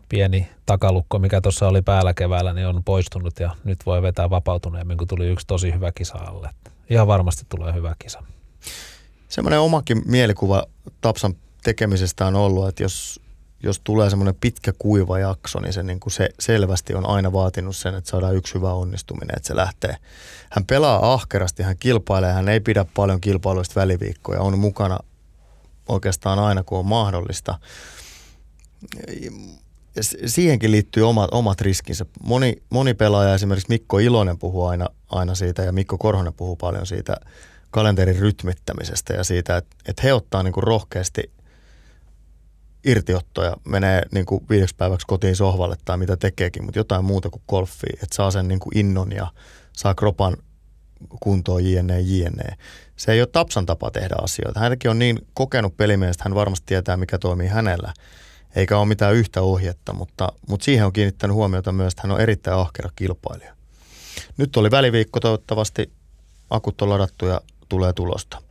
[0.09, 4.97] pieni takalukko, mikä tuossa oli päällä keväällä, niin on poistunut ja nyt voi vetää vapautuneemmin,
[4.97, 6.49] kun tuli yksi tosi hyvä kisa alle.
[6.89, 8.23] Ihan varmasti tulee hyvä kisa.
[9.29, 10.63] Semmoinen omakin mielikuva
[11.01, 13.19] Tapsan tekemisestä on ollut, että jos
[13.63, 17.75] jos tulee semmoinen pitkä kuiva jakso, niin se, niin kuin se selvästi on aina vaatinut
[17.75, 19.97] sen, että saadaan yksi hyvä onnistuminen, että se lähtee.
[20.49, 24.99] Hän pelaa ahkerasti, hän kilpailee, hän ei pidä paljon kilpailuista väliviikkoja, on mukana
[25.89, 27.59] oikeastaan aina kun on mahdollista.
[30.25, 32.05] Siihenkin liittyy omat, omat riskinsä.
[32.23, 36.85] Moni, moni pelaaja, esimerkiksi Mikko Ilonen puhuu aina, aina siitä ja Mikko Korhonen puhuu paljon
[36.85, 37.17] siitä
[37.71, 41.23] kalenterin rytmittämisestä ja siitä, että, että he ottaa niin kuin rohkeasti–
[42.85, 47.43] irtiottoja, menee niin kuin viideksi päiväksi kotiin sohvalle tai mitä tekeekin, mutta jotain muuta kuin
[47.49, 49.27] golfia, että saa sen niin kuin innon ja
[49.73, 50.37] saa kropan
[51.19, 52.57] kuntoon jne, jne.
[52.95, 54.59] Se ei ole Tapsan tapa tehdä asioita.
[54.59, 57.93] Hänkin on niin kokenut pelimies, että hän varmasti tietää, mikä toimii hänellä.
[58.55, 62.21] Eikä ole mitään yhtä ohjetta, mutta, mutta siihen on kiinnittänyt huomiota myös, että hän on
[62.21, 63.55] erittäin ahkera kilpailija.
[64.37, 65.91] Nyt oli väliviikko, toivottavasti
[66.49, 68.41] akut on ladattu ja tulee tulosta.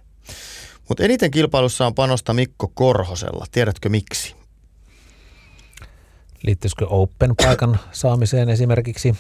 [0.89, 3.47] Mutta eniten kilpailussa on panosta Mikko Korhosella.
[3.53, 4.35] Tiedätkö miksi?
[6.43, 9.15] Liittyisikö Open-paikan saamiseen esimerkiksi?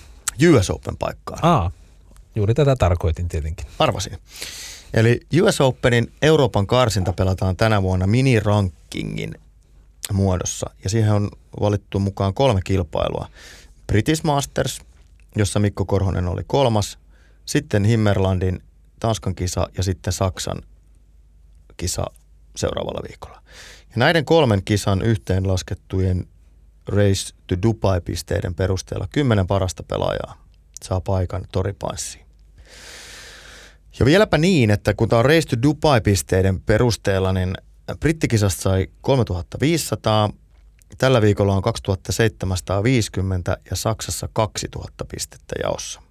[0.51, 1.38] US Open-paikkaan.
[1.42, 1.70] Aa,
[2.35, 3.66] juuri tätä tarkoitin tietenkin.
[3.79, 4.18] Arvasin.
[4.94, 9.35] Eli US Openin Euroopan karsinta pelataan tänä vuonna mini-rankingin
[10.12, 10.70] muodossa.
[10.85, 13.29] Ja siihen on valittu mukaan kolme kilpailua.
[13.87, 14.81] British Masters,
[15.37, 16.98] jossa Mikko Korhonen oli kolmas.
[17.44, 18.62] Sitten Himmerlandin
[19.01, 20.62] Tanskan kisa ja sitten Saksan
[21.82, 22.06] kisa
[22.56, 23.42] seuraavalla viikolla.
[23.90, 26.28] Ja näiden kolmen kisan yhteenlaskettujen
[26.88, 30.46] Race to Dubai-pisteiden perusteella kymmenen parasta pelaajaa
[30.84, 32.26] saa paikan toripaissiin.
[33.98, 37.54] Ja vieläpä niin, että kun tämä on Race to Dubai-pisteiden perusteella, niin
[38.00, 40.30] brittikisasta sai 3500,
[40.98, 46.02] tällä viikolla on 2750 ja Saksassa 2000 pistettä jaossa.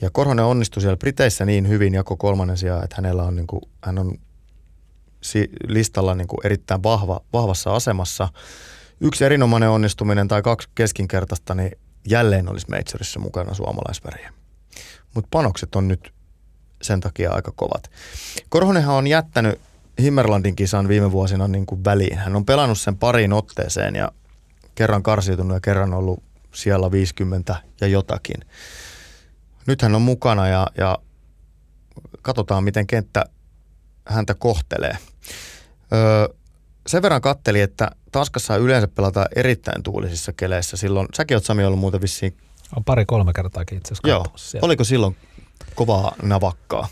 [0.00, 3.62] Ja Korhonen onnistui siellä Briteissä niin hyvin jako kolmannen sijaan, että hänellä on, niin kuin,
[3.82, 4.18] hän on
[5.68, 8.28] listalla niin kuin erittäin vahva, vahvassa asemassa.
[9.00, 11.72] Yksi erinomainen onnistuminen tai kaksi keskinkertaista, niin
[12.08, 14.32] jälleen olisi Majorissa mukana suomalaisväriä.
[15.14, 16.12] Mutta panokset on nyt
[16.82, 17.90] sen takia aika kovat.
[18.48, 19.60] Korhonenhan on jättänyt
[20.02, 22.18] Himmerlandin kisan viime vuosina niin kuin väliin.
[22.18, 24.12] Hän on pelannut sen pariin otteeseen ja
[24.74, 26.22] kerran karsiutunut ja kerran ollut
[26.54, 28.40] siellä 50 ja jotakin.
[29.66, 30.98] Nyt hän on mukana ja, ja
[32.22, 33.24] katsotaan, miten kenttä
[34.06, 34.98] häntä kohtelee.
[35.92, 36.28] Öö,
[36.86, 40.76] sen verran katteli, että Tanskassa yleensä pelataan erittäin tuulisissa keleissä.
[40.76, 42.36] Silloin, säkin oot Sami ollut muuten vissiin.
[42.76, 44.26] On pari-kolme kertaakin itse asiassa Joo.
[44.36, 44.66] Siellä.
[44.66, 45.16] Oliko silloin
[45.74, 46.88] kovaa navakkaa?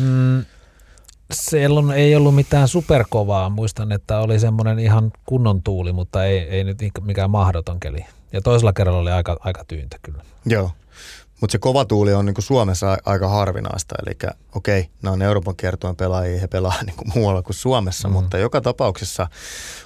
[0.00, 0.44] Mm,
[1.32, 3.50] silloin ei ollut mitään superkovaa.
[3.50, 8.06] Muistan, että oli semmoinen ihan kunnon tuuli, mutta ei, ei nyt mikään mahdoton keli.
[8.32, 10.22] Ja toisella kerralla oli aika, aika tyyntä kyllä.
[10.46, 10.70] Joo.
[11.40, 13.94] Mutta se kova tuuli on niinku Suomessa aika harvinaista.
[14.06, 18.08] Eli okei, okay, nämä on Euroopan kiertueen pelaajia, he pelaa niinku muualla kuin Suomessa.
[18.08, 18.12] Mm.
[18.14, 19.28] Mutta joka tapauksessa,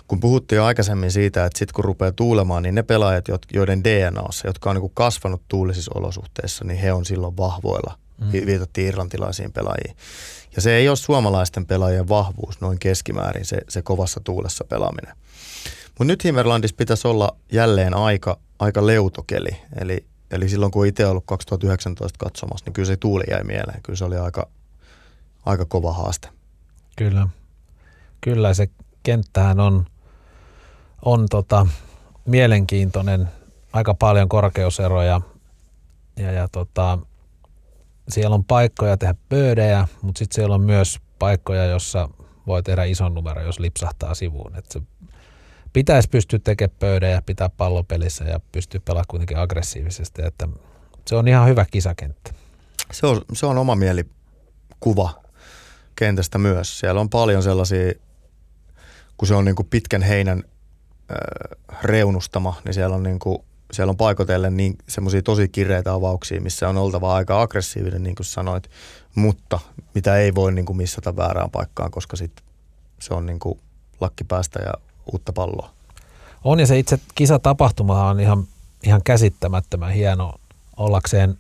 [0.09, 4.49] kun puhuttiin jo aikaisemmin siitä, että sitten kun rupeaa tuulemaan, niin ne pelaajat, joiden DNAssa,
[4.49, 7.99] jotka on niinku kasvanut tuulisissa olosuhteissa, niin he on silloin vahvoilla.
[8.21, 8.47] Mm.
[8.47, 9.97] Viitattiin irlantilaisiin pelaajiin.
[10.57, 15.17] Ja se ei ole suomalaisten pelaajien vahvuus noin keskimäärin, se, se kovassa tuulessa pelaaminen.
[15.89, 19.51] Mutta nyt Himmerlandissa pitäisi olla jälleen aika, aika leutokeli.
[19.81, 23.83] Eli, eli silloin kun itse ollut 2019 katsomassa, niin kyllä se tuuli jäi mieleen.
[23.83, 24.49] Kyllä se oli aika,
[25.47, 26.29] aika kova haaste.
[26.97, 27.29] Kyllä.
[28.21, 28.69] Kyllä se
[29.03, 29.87] kenttähän on,
[31.05, 31.67] on tota,
[32.25, 33.29] mielenkiintoinen,
[33.73, 35.21] aika paljon korkeuseroja
[36.17, 36.99] ja, ja tota,
[38.09, 42.09] siellä on paikkoja tehdä pöydejä, mutta sitten siellä on myös paikkoja, jossa
[42.47, 44.57] voi tehdä ison numero, jos lipsahtaa sivuun.
[44.57, 44.81] Et se
[45.73, 50.23] pitäisi pystyä tekemään pöydejä, pitää pallopelissä ja pystyä pelaamaan kuitenkin aggressiivisesti.
[50.23, 50.49] Että
[51.07, 52.31] se on ihan hyvä kisakenttä.
[52.93, 55.23] Se on, se on oma mielikuva
[55.97, 56.81] kentästä myös.
[56.81, 57.93] Siellä on paljon sellaisia,
[59.17, 60.45] kun se on niin kuin pitkän heinän
[61.11, 63.39] äh, reunustama, niin siellä on niin kuin
[63.73, 68.27] siellä on paikotellen niin semmoisia tosi kireitä avauksia, missä on oltava aika aggressiivinen, niin kuin
[68.27, 68.71] sanoit,
[69.15, 69.61] mutta
[69.95, 72.33] mitä ei voi niin kuin missata väärään paikkaan, koska sit
[73.01, 73.61] se on niin kuin
[74.01, 74.73] lakki päästä ja
[75.13, 75.71] uutta palloa.
[76.45, 78.45] On ja se itse kisatapahtuma on ihan,
[78.83, 80.35] ihan käsittämättömän hieno
[80.77, 81.39] ollakseen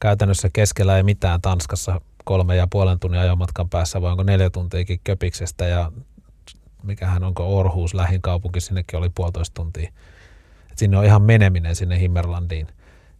[0.00, 5.00] käytännössä keskellä ei mitään Tanskassa kolme ja puolen tunnin ajomatkan päässä vai onko neljä tuntiakin
[5.04, 5.92] Köpiksestä ja
[6.82, 9.92] mikähän onko Orhuus lähin kaupunki, sinnekin oli puolitoista tuntia
[10.72, 12.66] et sinne on ihan meneminen sinne Himmerlandiin.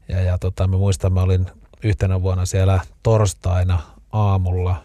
[0.08, 1.46] Ja, ja tota, mä muistan, mä olin
[1.82, 3.80] yhtenä vuonna siellä torstaina
[4.12, 4.84] aamulla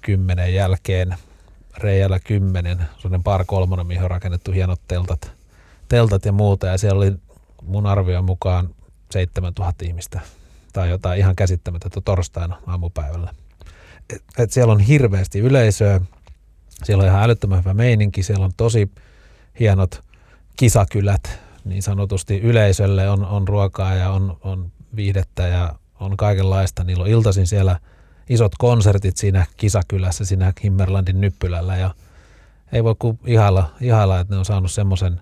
[0.00, 1.16] kymmenen jälkeen,
[1.78, 5.32] reijällä kymmenen, sellainen par kolmonen, mihin on rakennettu hienot teltat,
[5.88, 6.66] teltat ja muuta.
[6.66, 7.12] Ja siellä oli
[7.62, 8.68] mun arvion mukaan
[9.10, 10.20] 7000 ihmistä
[10.72, 13.34] tai jotain ihan käsittämätöntä torstaina aamupäivällä.
[14.14, 16.00] Et, et siellä on hirveästi yleisöä,
[16.84, 18.90] siellä on ihan älyttömän hyvä meininki, siellä on tosi
[19.60, 20.04] hienot
[20.56, 26.84] kisakylät niin sanotusti yleisölle on, on ruokaa ja on, on viihdettä ja on kaikenlaista.
[26.84, 27.80] Niillä on iltaisin siellä
[28.28, 31.94] isot konsertit siinä kisakylässä, siinä Himmerlandin nyppylällä ja
[32.72, 35.20] ei voi kuin ihailla, ihailla että ne on saanut semmoisen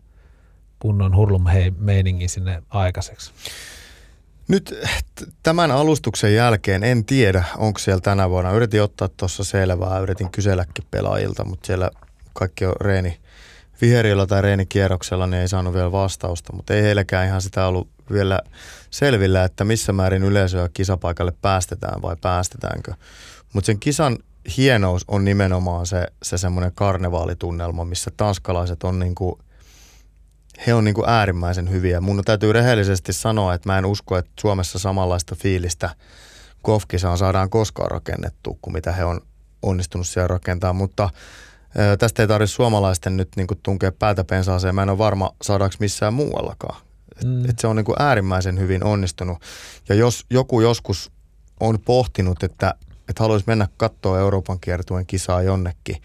[0.78, 1.44] kunnon hurlum
[1.78, 3.32] meiningin sinne aikaiseksi.
[4.48, 4.74] Nyt
[5.42, 8.52] tämän alustuksen jälkeen en tiedä, onko siellä tänä vuonna.
[8.52, 11.90] Yritin ottaa tuossa selvää, yritin kyselläkin pelaajilta, mutta siellä
[12.32, 13.20] kaikki on reeni,
[13.80, 18.40] viherillä tai reenikierroksella, niin ei saanut vielä vastausta, mutta ei heilläkään ihan sitä ollut vielä
[18.90, 22.94] selvillä, että missä määrin yleisöä kisapaikalle päästetään vai päästetäänkö.
[23.52, 24.18] Mutta sen kisan
[24.56, 29.38] hienous on nimenomaan se, se semmoinen karnevaalitunnelma, missä tanskalaiset on niinku,
[30.66, 32.00] he on niinku äärimmäisen hyviä.
[32.00, 35.90] Mun täytyy rehellisesti sanoa, että mä en usko, että Suomessa samanlaista fiilistä
[36.64, 39.20] golfkisaan saadaan koskaan rakennettua kuin mitä he on
[39.62, 41.10] onnistunut siellä rakentaa, mutta–
[41.98, 44.74] Tästä ei tarvitse suomalaisten nyt niin tunkea päätä pensaaseen.
[44.74, 46.80] Mä en ole varma, saadaanko missään muuallakaan.
[47.24, 47.50] Mm.
[47.50, 49.38] Et se on niin kuin äärimmäisen hyvin onnistunut.
[49.88, 51.12] Ja jos joku joskus
[51.60, 52.74] on pohtinut, että,
[53.08, 55.96] että haluaisi mennä katsoa Euroopan kiertuen kisaa jonnekin,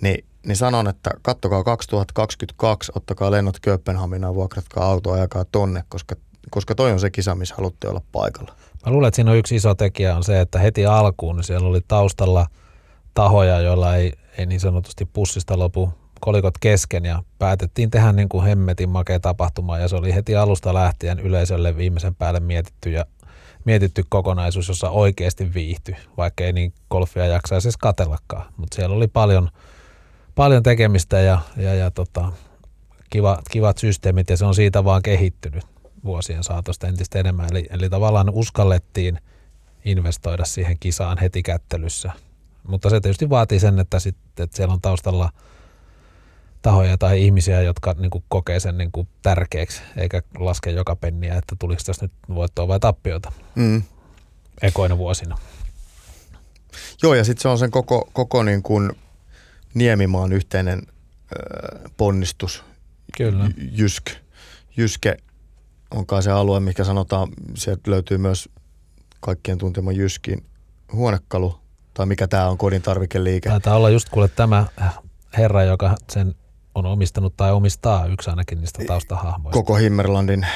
[0.00, 6.14] niin, niin sanon, että kattokaa 2022, ottakaa lennot Kööpenhaminaan, vuokratkaa auto, ajakaa tonne, koska,
[6.50, 8.52] koska toi on se kisa, missä haluatte olla paikalla.
[8.86, 11.80] Mä luulen, että siinä on yksi iso tekijä on se, että heti alkuun siellä oli
[11.88, 12.46] taustalla
[13.16, 18.44] tahoja, joilla ei ei niin sanotusti pussista lopu kolikot kesken ja päätettiin tehdä niin kuin
[18.44, 23.04] hemmetin makea tapahtuma ja se oli heti alusta lähtien yleisölle viimeisen päälle mietitty ja
[23.64, 28.52] mietitty kokonaisuus, jossa oikeasti viihtyi, vaikka ei niin golfia jaksaisi edes katellakaan.
[28.56, 29.48] Mutta siellä oli paljon,
[30.34, 32.32] paljon tekemistä ja, ja, ja tota,
[33.10, 35.64] kiva, kivat systeemit ja se on siitä vaan kehittynyt
[36.04, 37.48] vuosien saatosta entistä enemmän.
[37.50, 39.18] Eli, eli tavallaan uskallettiin
[39.84, 42.12] investoida siihen kisaan heti kättelyssä–
[42.68, 45.30] mutta se tietysti vaatii sen, että, sit, että siellä on taustalla
[46.62, 51.34] tahoja tai ihmisiä, jotka niin kuin kokee sen niin kuin tärkeäksi, eikä laske joka penniä,
[51.34, 53.82] että tuliko tässä nyt voittoa vai tappiota mm.
[54.62, 55.38] ekoina vuosina.
[57.02, 58.92] Joo, ja sitten se on sen koko, koko niin kuin
[59.74, 62.64] Niemimaan yhteinen ö, ponnistus.
[63.16, 63.50] Kyllä.
[63.72, 64.04] Jysk.
[64.76, 65.16] Jyske
[65.90, 68.48] onkaan se alue, mikä sanotaan, sieltä löytyy myös
[69.20, 70.46] kaikkien tuntema Jyskin
[70.92, 71.60] huonekalu,
[71.96, 73.48] tai mikä tämä on, kodin tarvikeliike.
[73.48, 74.66] Taitaa olla just kuule tämä
[75.36, 76.34] herra, joka sen
[76.74, 79.54] on omistanut tai omistaa yksi ainakin niistä taustahahmoista.
[79.54, 80.50] Koko Himmerlandin äh,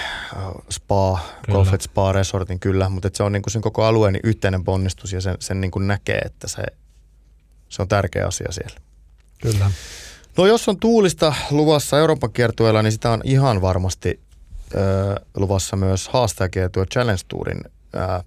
[0.71, 1.57] spa, Kyllä.
[1.57, 5.37] Golfet Spa Resortin kyllä, mutta se on niinku sen koko alueen yhteinen ponnistus ja sen,
[5.39, 6.63] sen niinku näkee, että se,
[7.69, 8.77] se on tärkeä asia siellä.
[9.43, 9.71] Kyllä.
[10.37, 14.21] No jos on tuulista luvassa Euroopan kiertueella, niin sitä on ihan varmasti
[14.75, 17.61] ö, luvassa myös haastajakiertue Challenge Tourin
[17.95, 18.25] ö,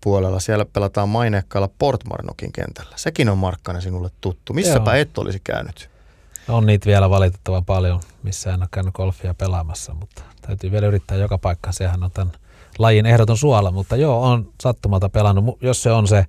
[0.00, 0.40] puolella.
[0.40, 2.92] Siellä pelataan maineikkaalla Portmarnokin kentällä.
[2.96, 4.52] Sekin on Markkanen sinulle tuttu.
[4.52, 5.00] Missäpä Joo.
[5.00, 5.90] et olisi käynyt?
[6.48, 11.16] On niitä vielä valitettavan paljon, missä en ole käynyt golfia pelaamassa, mutta täytyy vielä yrittää
[11.16, 11.72] joka paikka.
[11.72, 12.32] Sehän on tämän
[12.78, 15.58] lajin ehdoton suola, mutta joo, on sattumalta pelannut.
[15.60, 16.26] Jos se on se,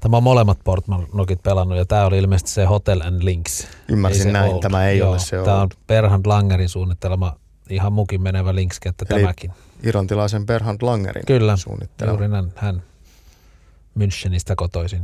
[0.00, 3.68] tämä on molemmat Portmanokit pelannut ja tämä oli ilmeisesti se Hotel and Links.
[3.88, 4.60] Ymmärsin näin, Old.
[4.60, 5.68] tämä ei joo, ole se Tämä on.
[5.86, 7.36] Berhand Langerin suunnittelema
[7.70, 9.52] ihan mukin menevä linkskenttä Eli tämäkin.
[9.82, 12.12] Irlantilaisen Berhand Langerin Kyllä, suunnittelema.
[12.12, 12.82] juuri näin, hän
[13.98, 15.02] Münchenistä kotoisin.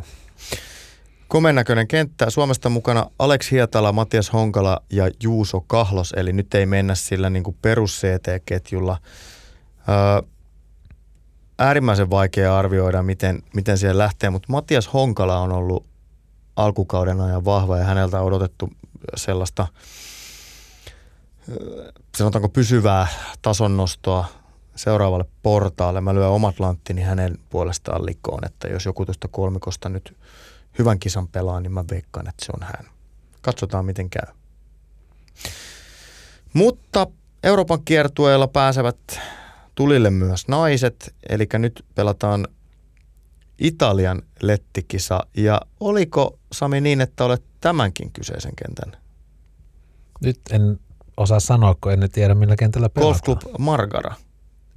[1.29, 2.31] Komeen näköinen kenttä.
[2.31, 6.14] Suomesta mukana Alex Hietala, Matias Honkala ja Juuso Kahlos.
[6.16, 8.99] Eli nyt ei mennä sillä niin kuin perus CT-ketjulla.
[9.88, 10.29] Öö,
[11.59, 15.87] äärimmäisen vaikea arvioida, miten, miten siellä lähtee, mutta Matias Honkala on ollut
[16.57, 18.70] alkukauden ajan vahva ja häneltä on odotettu
[19.16, 19.66] sellaista
[21.49, 23.06] öö, sanotaanko pysyvää
[23.42, 24.24] tasonnostoa
[24.76, 26.00] seuraavalle portaalle.
[26.00, 30.16] Mä lyön omat lanttini hänen puolestaan likoon, että jos joku tuosta kolmikosta nyt
[30.78, 32.87] hyvän kisan pelaa, niin mä veikkaan, että se on hän.
[33.42, 34.35] Katsotaan, miten käy.
[36.52, 37.06] Mutta
[37.42, 39.20] Euroopan kiertueella pääsevät
[39.74, 42.48] tulille myös naiset, eli nyt pelataan
[43.59, 45.26] Italian lettikisa.
[45.37, 49.00] Ja oliko Sami niin, että olet tämänkin kyseisen kentän?
[50.20, 50.80] Nyt en
[51.20, 53.20] osaa sanoa, kun en tiedä millä kentällä pelataan.
[53.26, 54.14] Golf Club Margara.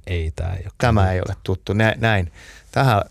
[0.06, 0.72] Ei, tämä ei ole.
[0.78, 1.72] Tämä ei ole tuttu.
[1.72, 2.32] Nä- Näin.
[2.70, 3.02] Tähän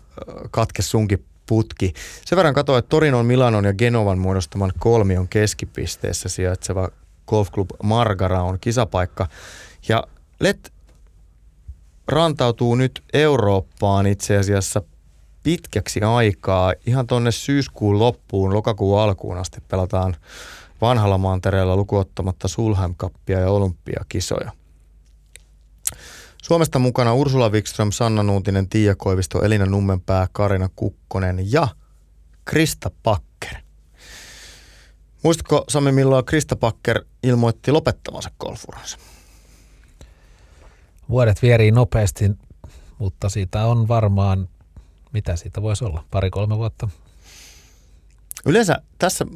[0.50, 1.92] katkesi sunkin putki.
[2.24, 6.88] Sen verran katsoin, että Torinon, Milanon ja Genovan muodostaman kolmion keskipisteessä sijaitseva
[7.26, 9.28] Golf Club Margara on kisapaikka.
[9.88, 10.04] Ja
[10.40, 10.72] Let
[12.08, 14.82] rantautuu nyt Eurooppaan itse asiassa
[15.42, 16.72] pitkäksi aikaa.
[16.86, 20.16] Ihan tuonne syyskuun loppuun, lokakuun alkuun asti pelataan
[20.80, 24.52] vanhalla mantereella lukuottamatta Sulheim Cupia ja olympiakisoja.
[26.42, 31.68] Suomesta mukana Ursula Wikström, Sanna Nuutinen, Tiia Koivisto, Elina Nummenpää, Karina Kukkonen ja
[32.44, 33.54] Krista Pakker.
[35.22, 38.98] Muistatko Sami, milloin Krista Pakker ilmoitti lopettavansa golfuransa?
[41.08, 42.30] Vuodet vierii nopeasti,
[42.98, 44.48] mutta siitä on varmaan,
[45.12, 46.88] mitä siitä voisi olla, pari-kolme vuotta.
[48.46, 49.26] Yleensä tässä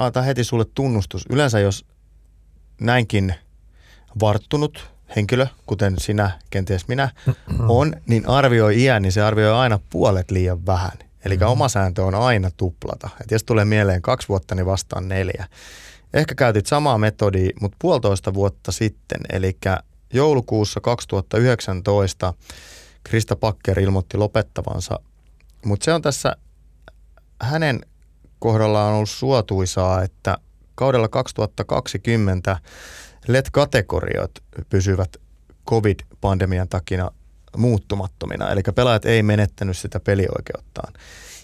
[0.00, 1.24] antaa heti sulle tunnustus.
[1.30, 1.84] Yleensä jos
[2.80, 3.34] näinkin
[4.20, 7.08] varttunut henkilö, kuten sinä, kenties minä,
[7.68, 10.92] on, niin arvioi iän, niin se arvioi aina puolet liian vähän.
[11.24, 11.44] Eli Mhm.
[11.46, 13.10] oma sääntö on aina tuplata.
[13.20, 15.48] Et jos tulee mieleen kaksi vuotta, niin vastaan neljä.
[16.14, 19.56] Ehkä käytit samaa metodia, mutta puolitoista vuotta sitten, eli
[20.12, 22.34] joulukuussa 2019
[23.04, 24.98] Krista Pakker ilmoitti lopettavansa,
[25.64, 26.36] mutta se on tässä
[27.40, 27.80] hänen
[28.44, 30.38] kohdallaan on ollut suotuisaa, että
[30.74, 32.58] kaudella 2020
[33.28, 34.30] LED-kategoriot
[34.68, 35.16] pysyvät
[35.70, 37.10] COVID-pandemian takina
[37.56, 40.92] muuttumattomina, eli pelaajat ei menettänyt sitä pelioikeuttaan.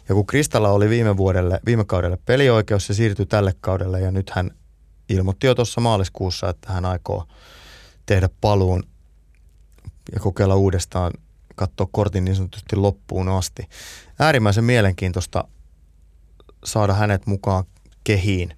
[0.09, 4.31] Ja kun Kristalla oli viime, vuodelle, viime kaudelle pelioikeus, se siirtyi tälle kaudelle ja nyt
[4.31, 4.51] hän
[5.09, 7.27] ilmoitti jo tuossa maaliskuussa, että hän aikoo
[8.07, 8.83] tehdä paluun
[10.13, 11.13] ja kokeilla uudestaan,
[11.55, 13.69] katsoa kortin niin sanotusti loppuun asti.
[14.19, 15.45] Äärimmäisen mielenkiintoista
[16.65, 17.65] saada hänet mukaan
[18.05, 18.57] kehiin.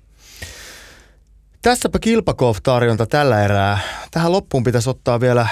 [1.62, 3.78] Tässäpä kilpakoof-tarjonta tällä erää.
[4.10, 5.46] Tähän loppuun pitäisi ottaa vielä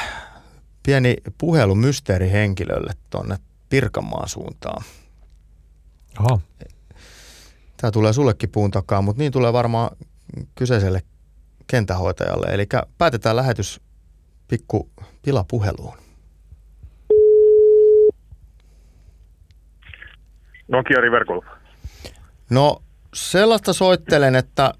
[0.82, 3.36] pieni puhelu mysteerihenkilölle tuonne
[3.68, 4.84] Pirkanmaan suuntaan.
[6.20, 6.40] Oho,
[7.80, 9.96] Tämä tulee sullekin puun takaa, mutta niin tulee varmaan
[10.55, 11.03] kyseiselle
[11.66, 12.46] kentähoitajalle.
[12.46, 12.66] Eli
[12.98, 13.80] päätetään lähetys
[14.48, 14.90] pikku
[15.22, 15.96] pilapuheluun.
[20.68, 21.59] Nokia River Golf.
[22.51, 22.82] No
[23.14, 24.74] sellaista soittelen, että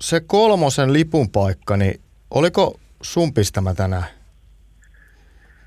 [0.00, 2.00] se kolmosen lipun paikka, niin
[2.30, 4.04] oliko sun pistämä tänään?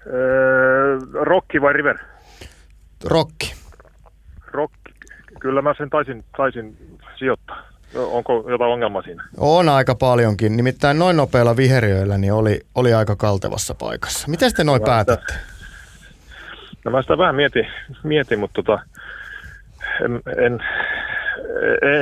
[0.08, 1.98] Öö, Rokki vai River?
[3.06, 3.54] Rokki.
[4.48, 4.94] Rokki.
[5.40, 6.78] Kyllä mä sen taisin, taisin
[7.20, 7.72] sijoittaa.
[7.96, 9.24] Onko jotain ongelmaa siinä?
[9.38, 10.58] On aika paljonkin.
[10.58, 14.28] Nimittäin noin nopeilla viheriöillä niin oli, oli aika kaltevassa paikassa.
[14.28, 15.34] Miten te noin päätätte?
[16.86, 17.68] No mä sitä vähän mietin,
[18.04, 18.84] mietin mutta tota,
[20.06, 20.64] En, en,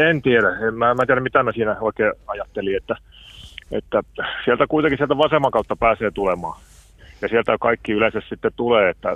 [0.09, 0.49] en, tiedä.
[0.67, 2.95] En, mä, mä en tiedä, mitä mä siinä oikein ajattelin, että,
[3.71, 4.03] että
[4.45, 6.59] sieltä kuitenkin sieltä vasemman kautta pääsee tulemaan.
[7.21, 9.15] Ja sieltä kaikki yleensä sitten tulee, että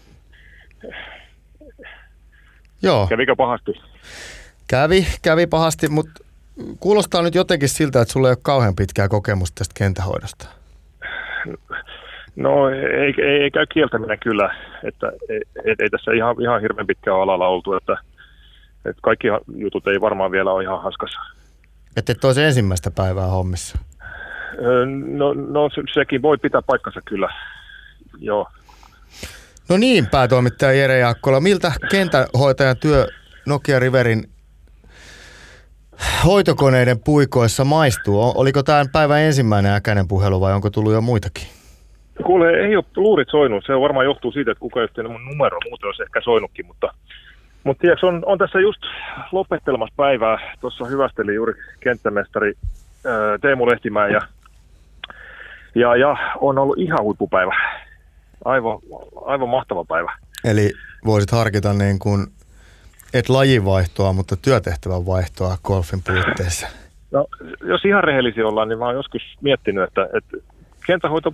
[2.82, 3.82] Joo, kävikö pahasti.
[4.68, 6.24] kävi, kävi pahasti, mutta
[6.80, 10.48] kuulostaa nyt jotenkin siltä, että sulla ei ole kauhean pitkää kokemusta tästä kentähoidosta.
[12.36, 16.88] No ei, ei, ei käy kieltäminen kyllä, että ei, ei, ei tässä ihan, ihan hirveän
[16.88, 17.98] pitkään alalla oltu, että,
[18.86, 21.20] että kaikki jutut ei varmaan vielä ole ihan haskassa.
[21.98, 23.80] Että et olisi ensimmäistä päivää hommissa.
[25.08, 27.34] No, no se, sekin voi pitää paikkansa kyllä,
[28.20, 28.48] joo.
[29.70, 31.40] No niin, päätoimittaja Jere Jaakkola.
[31.40, 33.08] Miltä kentähoitajan työ
[33.46, 34.24] Nokia Riverin
[36.26, 38.34] hoitokoneiden puikoissa maistuu?
[38.36, 41.48] Oliko tämä päivän ensimmäinen äkäinen puhelu vai onko tullut jo muitakin?
[42.26, 43.64] Kuule, ei ole luurit soinut.
[43.66, 45.60] Se on varmaan johtuu siitä, että kuka ei ole mun numero.
[45.70, 46.94] Muuten olisi ehkä soinutkin, mutta,
[47.64, 48.82] mutta tiedätkö, on, on, tässä just
[49.32, 50.56] lopettelemassa päivää.
[50.62, 52.54] Tuossa hyvästeli juuri kenttämestari
[53.06, 54.22] ää, Teemu Lehtimäen ja,
[55.76, 57.56] ja, ja on ollut ihan huippupäivä.
[58.46, 58.80] Aivan,
[59.26, 60.14] aivan mahtava päivä.
[60.44, 60.72] Eli
[61.06, 62.28] voisit harkita niin kuin,
[63.14, 66.68] et lajinvaihtoa, mutta työtehtävän vaihtoa golfin puitteissa.
[67.12, 67.26] No,
[67.64, 70.38] jos ihan rehellisiä ollaan, niin mä oon joskus miettinyt, että, että
[70.86, 71.34] kentähoito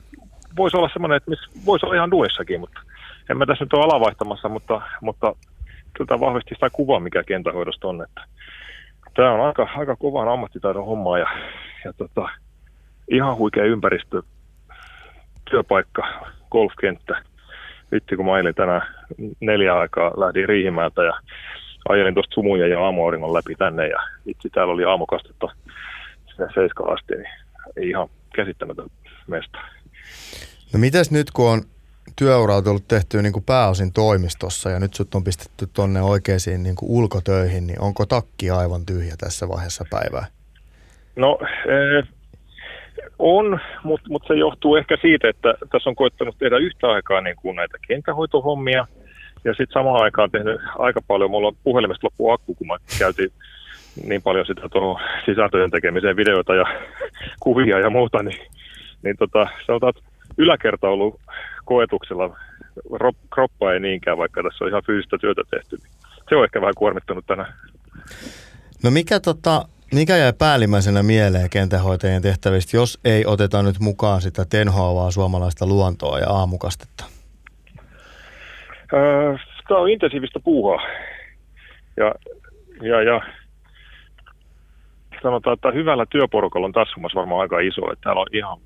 [0.57, 2.79] voisi olla semmoinen, että missä voisi olla ihan duissakin, mutta
[3.29, 5.35] en mä tässä nyt ole alavaihtamassa, mutta, mutta
[5.99, 8.03] kyllä tämä vahvisti sitä kuvaa, mikä kentähoidosta on.
[8.03, 8.21] Että
[9.13, 11.27] tämä on aika, aika kovan ammattitaidon hommaa ja,
[11.85, 12.29] ja tota,
[13.11, 14.21] ihan huikea ympäristö,
[15.49, 16.03] työpaikka,
[16.51, 17.23] golfkenttä.
[17.91, 18.81] Vitsi, kun mä ajelin tänään
[19.39, 21.13] neljä aikaa, lähdin Riihimäeltä ja
[21.89, 25.47] ajelin tuosta sumuja ja aamuauringon läpi tänne ja vitsi, täällä oli aamukastetta
[26.25, 28.89] sinne seiskaan asti, niin ihan käsittämätön
[29.27, 29.59] mesta.
[30.73, 31.61] No mitäs nyt, kun on
[32.15, 36.75] työurat ollut tehty niin kuin pääosin toimistossa ja nyt sut on pistetty tonne oikeisiin niin
[36.75, 40.25] kuin ulkotöihin, niin onko takki aivan tyhjä tässä vaiheessa päivää?
[41.15, 42.07] No, eh,
[43.19, 47.35] on, mutta mut se johtuu ehkä siitä, että tässä on koittanut tehdä yhtä aikaa niin
[47.35, 48.87] kuin näitä kenttähoitohommia
[49.43, 53.31] ja sitten samaan aikaan tehnyt aika paljon, mulla on puhelimesta loppu akku, kun mä käytin
[54.03, 56.65] niin paljon sitä tuohon sisältöjen tekemiseen, videoita ja
[57.39, 58.39] kuvia ja muuta, niin,
[59.03, 61.19] niin tota, sanotaan, että yläkerta on ollut
[61.69, 62.37] koetuksella,
[62.93, 65.77] Ro- kroppa ei niinkään, vaikka tässä on ihan fyysistä työtä tehty.
[65.77, 65.91] niin
[66.29, 67.53] Se on ehkä vähän kuormittanut tänään.
[68.83, 74.45] No mikä, tota, mikä jäi päällimmäisenä mieleen kentähoitajien tehtävistä, jos ei oteta nyt mukaan sitä
[74.49, 77.05] tenhoavaa suomalaista luontoa ja aamukastetta?
[78.93, 80.81] Öö, Tämä on intensiivistä puuhaa.
[81.97, 82.13] Ja,
[82.81, 83.21] ja, ja
[85.23, 87.91] sanotaan, että hyvällä työporukalla on tassumassa varmaan aika iso.
[87.91, 88.57] Että täällä on ihan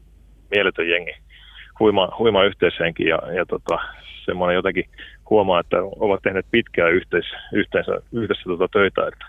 [0.51, 1.11] mieletön jengi,
[1.79, 3.79] huima, huima yhteishenki ja, ja tota,
[4.25, 4.85] semmoinen jotenkin
[5.29, 9.07] huomaa, että ovat tehneet pitkään yhteis, yhteensä, yhdessä tota töitä.
[9.07, 9.25] Että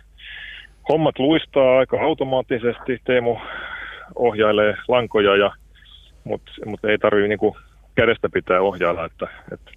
[0.89, 3.01] hommat luistaa aika automaattisesti.
[3.05, 3.37] Teemu
[4.15, 5.53] ohjailee lankoja, ja,
[6.25, 7.57] mutta mut ei tarvitse niinku
[7.95, 9.05] kädestä pitää ohjailla.
[9.05, 9.71] Että, että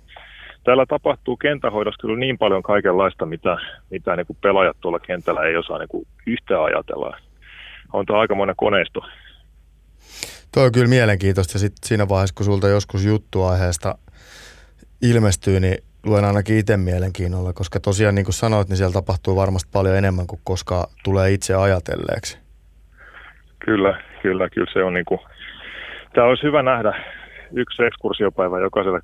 [0.64, 3.58] täällä tapahtuu kentähoidossa kyllä niin paljon kaikenlaista, mitä,
[3.92, 7.18] mitä niin kuin pelaajat tuolla kentällä ei osaa niin kuin yhtään ajatella.
[7.94, 9.02] On tämä aikamoinen koneisto.
[10.54, 13.98] Tuo on kyllä mielenkiintoista ja sitten siinä vaiheessa, kun sulta joskus juttu aiheesta
[15.02, 19.70] ilmestyy, niin luen ainakin itse mielenkiinnolla, koska tosiaan niin kuin sanoit, niin siellä tapahtuu varmasti
[19.74, 22.38] paljon enemmän kuin koskaan tulee itse ajatelleeksi.
[23.60, 25.20] Kyllä, kyllä, kyllä se on niin kuin,
[26.14, 27.04] tämä olisi hyvä nähdä
[27.54, 29.00] yksi ekskursiopäivä jokaiselle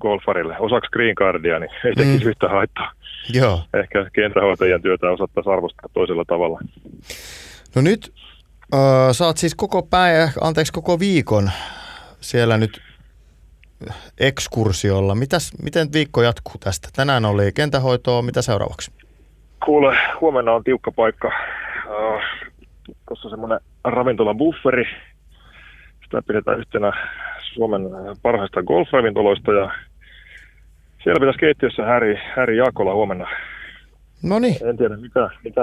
[0.00, 2.30] golfarille osaksi green cardia, niin ei tekisi mm.
[2.30, 2.92] yhtä haittaa.
[3.34, 3.62] Joo.
[3.74, 6.60] Ehkä kentähoitajien työtä osattaisiin arvostaa toisella tavalla.
[7.74, 8.12] No nyt
[8.74, 11.50] öö, sä oot siis koko päivä, anteeksi koko viikon
[12.20, 12.80] siellä nyt
[14.20, 15.14] ekskursiolla.
[15.14, 16.88] Mitäs, miten viikko jatkuu tästä?
[16.96, 18.92] Tänään oli kentähoitoa, mitä seuraavaksi?
[19.64, 21.32] Kuule, huomenna on tiukka paikka.
[23.08, 24.84] Tuossa on semmoinen ravintolabufferi.
[26.04, 26.92] Sitä pidetään yhtenä
[27.54, 27.82] Suomen
[28.22, 29.70] parhaista golfravintoloista ja
[31.02, 33.28] siellä pitäisi keittiössä Häri, Häri Jaakola huomenna.
[34.22, 35.62] No niin, En tiedä mitä, mitä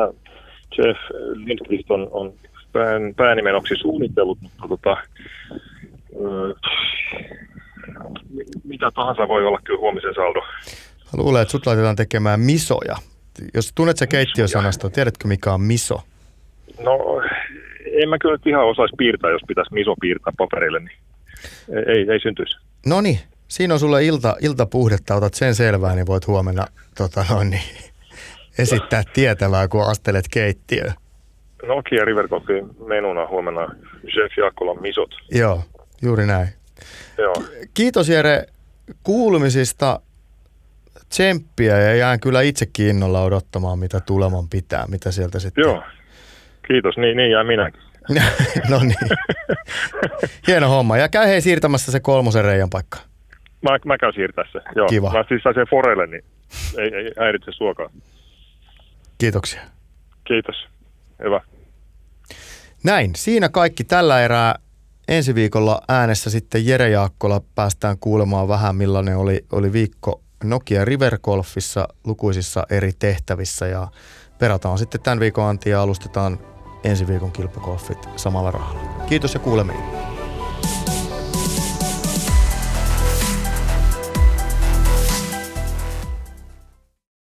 [0.78, 1.00] Jeff
[1.36, 2.34] Lindqvist on, on
[2.76, 4.98] pään, päänimenoksi suunnitellut, mutta tota,
[6.16, 6.54] ö,
[8.30, 10.40] mi- mitä tahansa voi olla kyllä huomisen saldo.
[10.40, 12.96] mä luulen, että sut laitetaan tekemään misoja.
[13.54, 16.02] Jos tunnet sä keittiösanasta, tiedätkö mikä on miso?
[16.80, 17.22] No,
[18.04, 20.98] en mä kyllä ihan osaisi piirtää, jos pitäisi miso piirtää paperille, niin
[21.88, 22.58] ei, ei syntyisi.
[22.86, 26.66] No niin, siinä on sulle ilta, iltapuhdetta, otat sen selvää, niin voit huomenna
[26.98, 27.64] tota noin, niin,
[28.60, 30.94] esittää tietävää, kun astelet keittiöön.
[31.68, 33.62] Nokia River Coffee menuna huomenna
[34.04, 35.10] Jeff Jaakkolan misot.
[35.32, 35.64] Joo,
[36.02, 36.48] juuri näin.
[37.18, 37.34] Joo,
[37.74, 38.46] Kiitos Jere
[39.04, 40.00] kuulumisista.
[41.10, 45.62] tsemppiä ja jään kyllä itsekin innolla odottamaan, mitä tuleman pitää, mitä sieltä sitten.
[45.62, 45.84] Joo,
[46.68, 46.98] kiitos.
[46.98, 47.82] Niin, niin ja minäkin.
[48.70, 48.96] no niin.
[50.48, 50.98] Hieno homma.
[50.98, 52.98] Ja käy hei siirtämässä se kolmosen reijan paikka.
[53.62, 54.60] Mä, mä käyn siirtää se.
[54.76, 54.88] Joo.
[54.88, 55.14] Kiva.
[55.14, 56.24] Mä siis sen Forelle, niin
[56.78, 57.90] ei, ei häiritse suokaa.
[59.18, 59.62] Kiitoksia.
[60.24, 60.56] Kiitos.
[61.24, 61.42] Hyvä.
[62.86, 64.56] Näin, siinä kaikki tällä erää.
[65.08, 71.20] Ensi viikolla äänessä sitten Jere Jaakkola päästään kuulemaan vähän millainen oli, oli viikko Nokia River
[71.24, 73.88] Golfissa lukuisissa eri tehtävissä ja
[74.40, 76.40] perataan sitten tämän viikon antia ja alustetaan
[76.84, 79.06] ensi viikon kilpagolfit samalla rahalla.
[79.10, 80.15] Kiitos ja kuulemiin.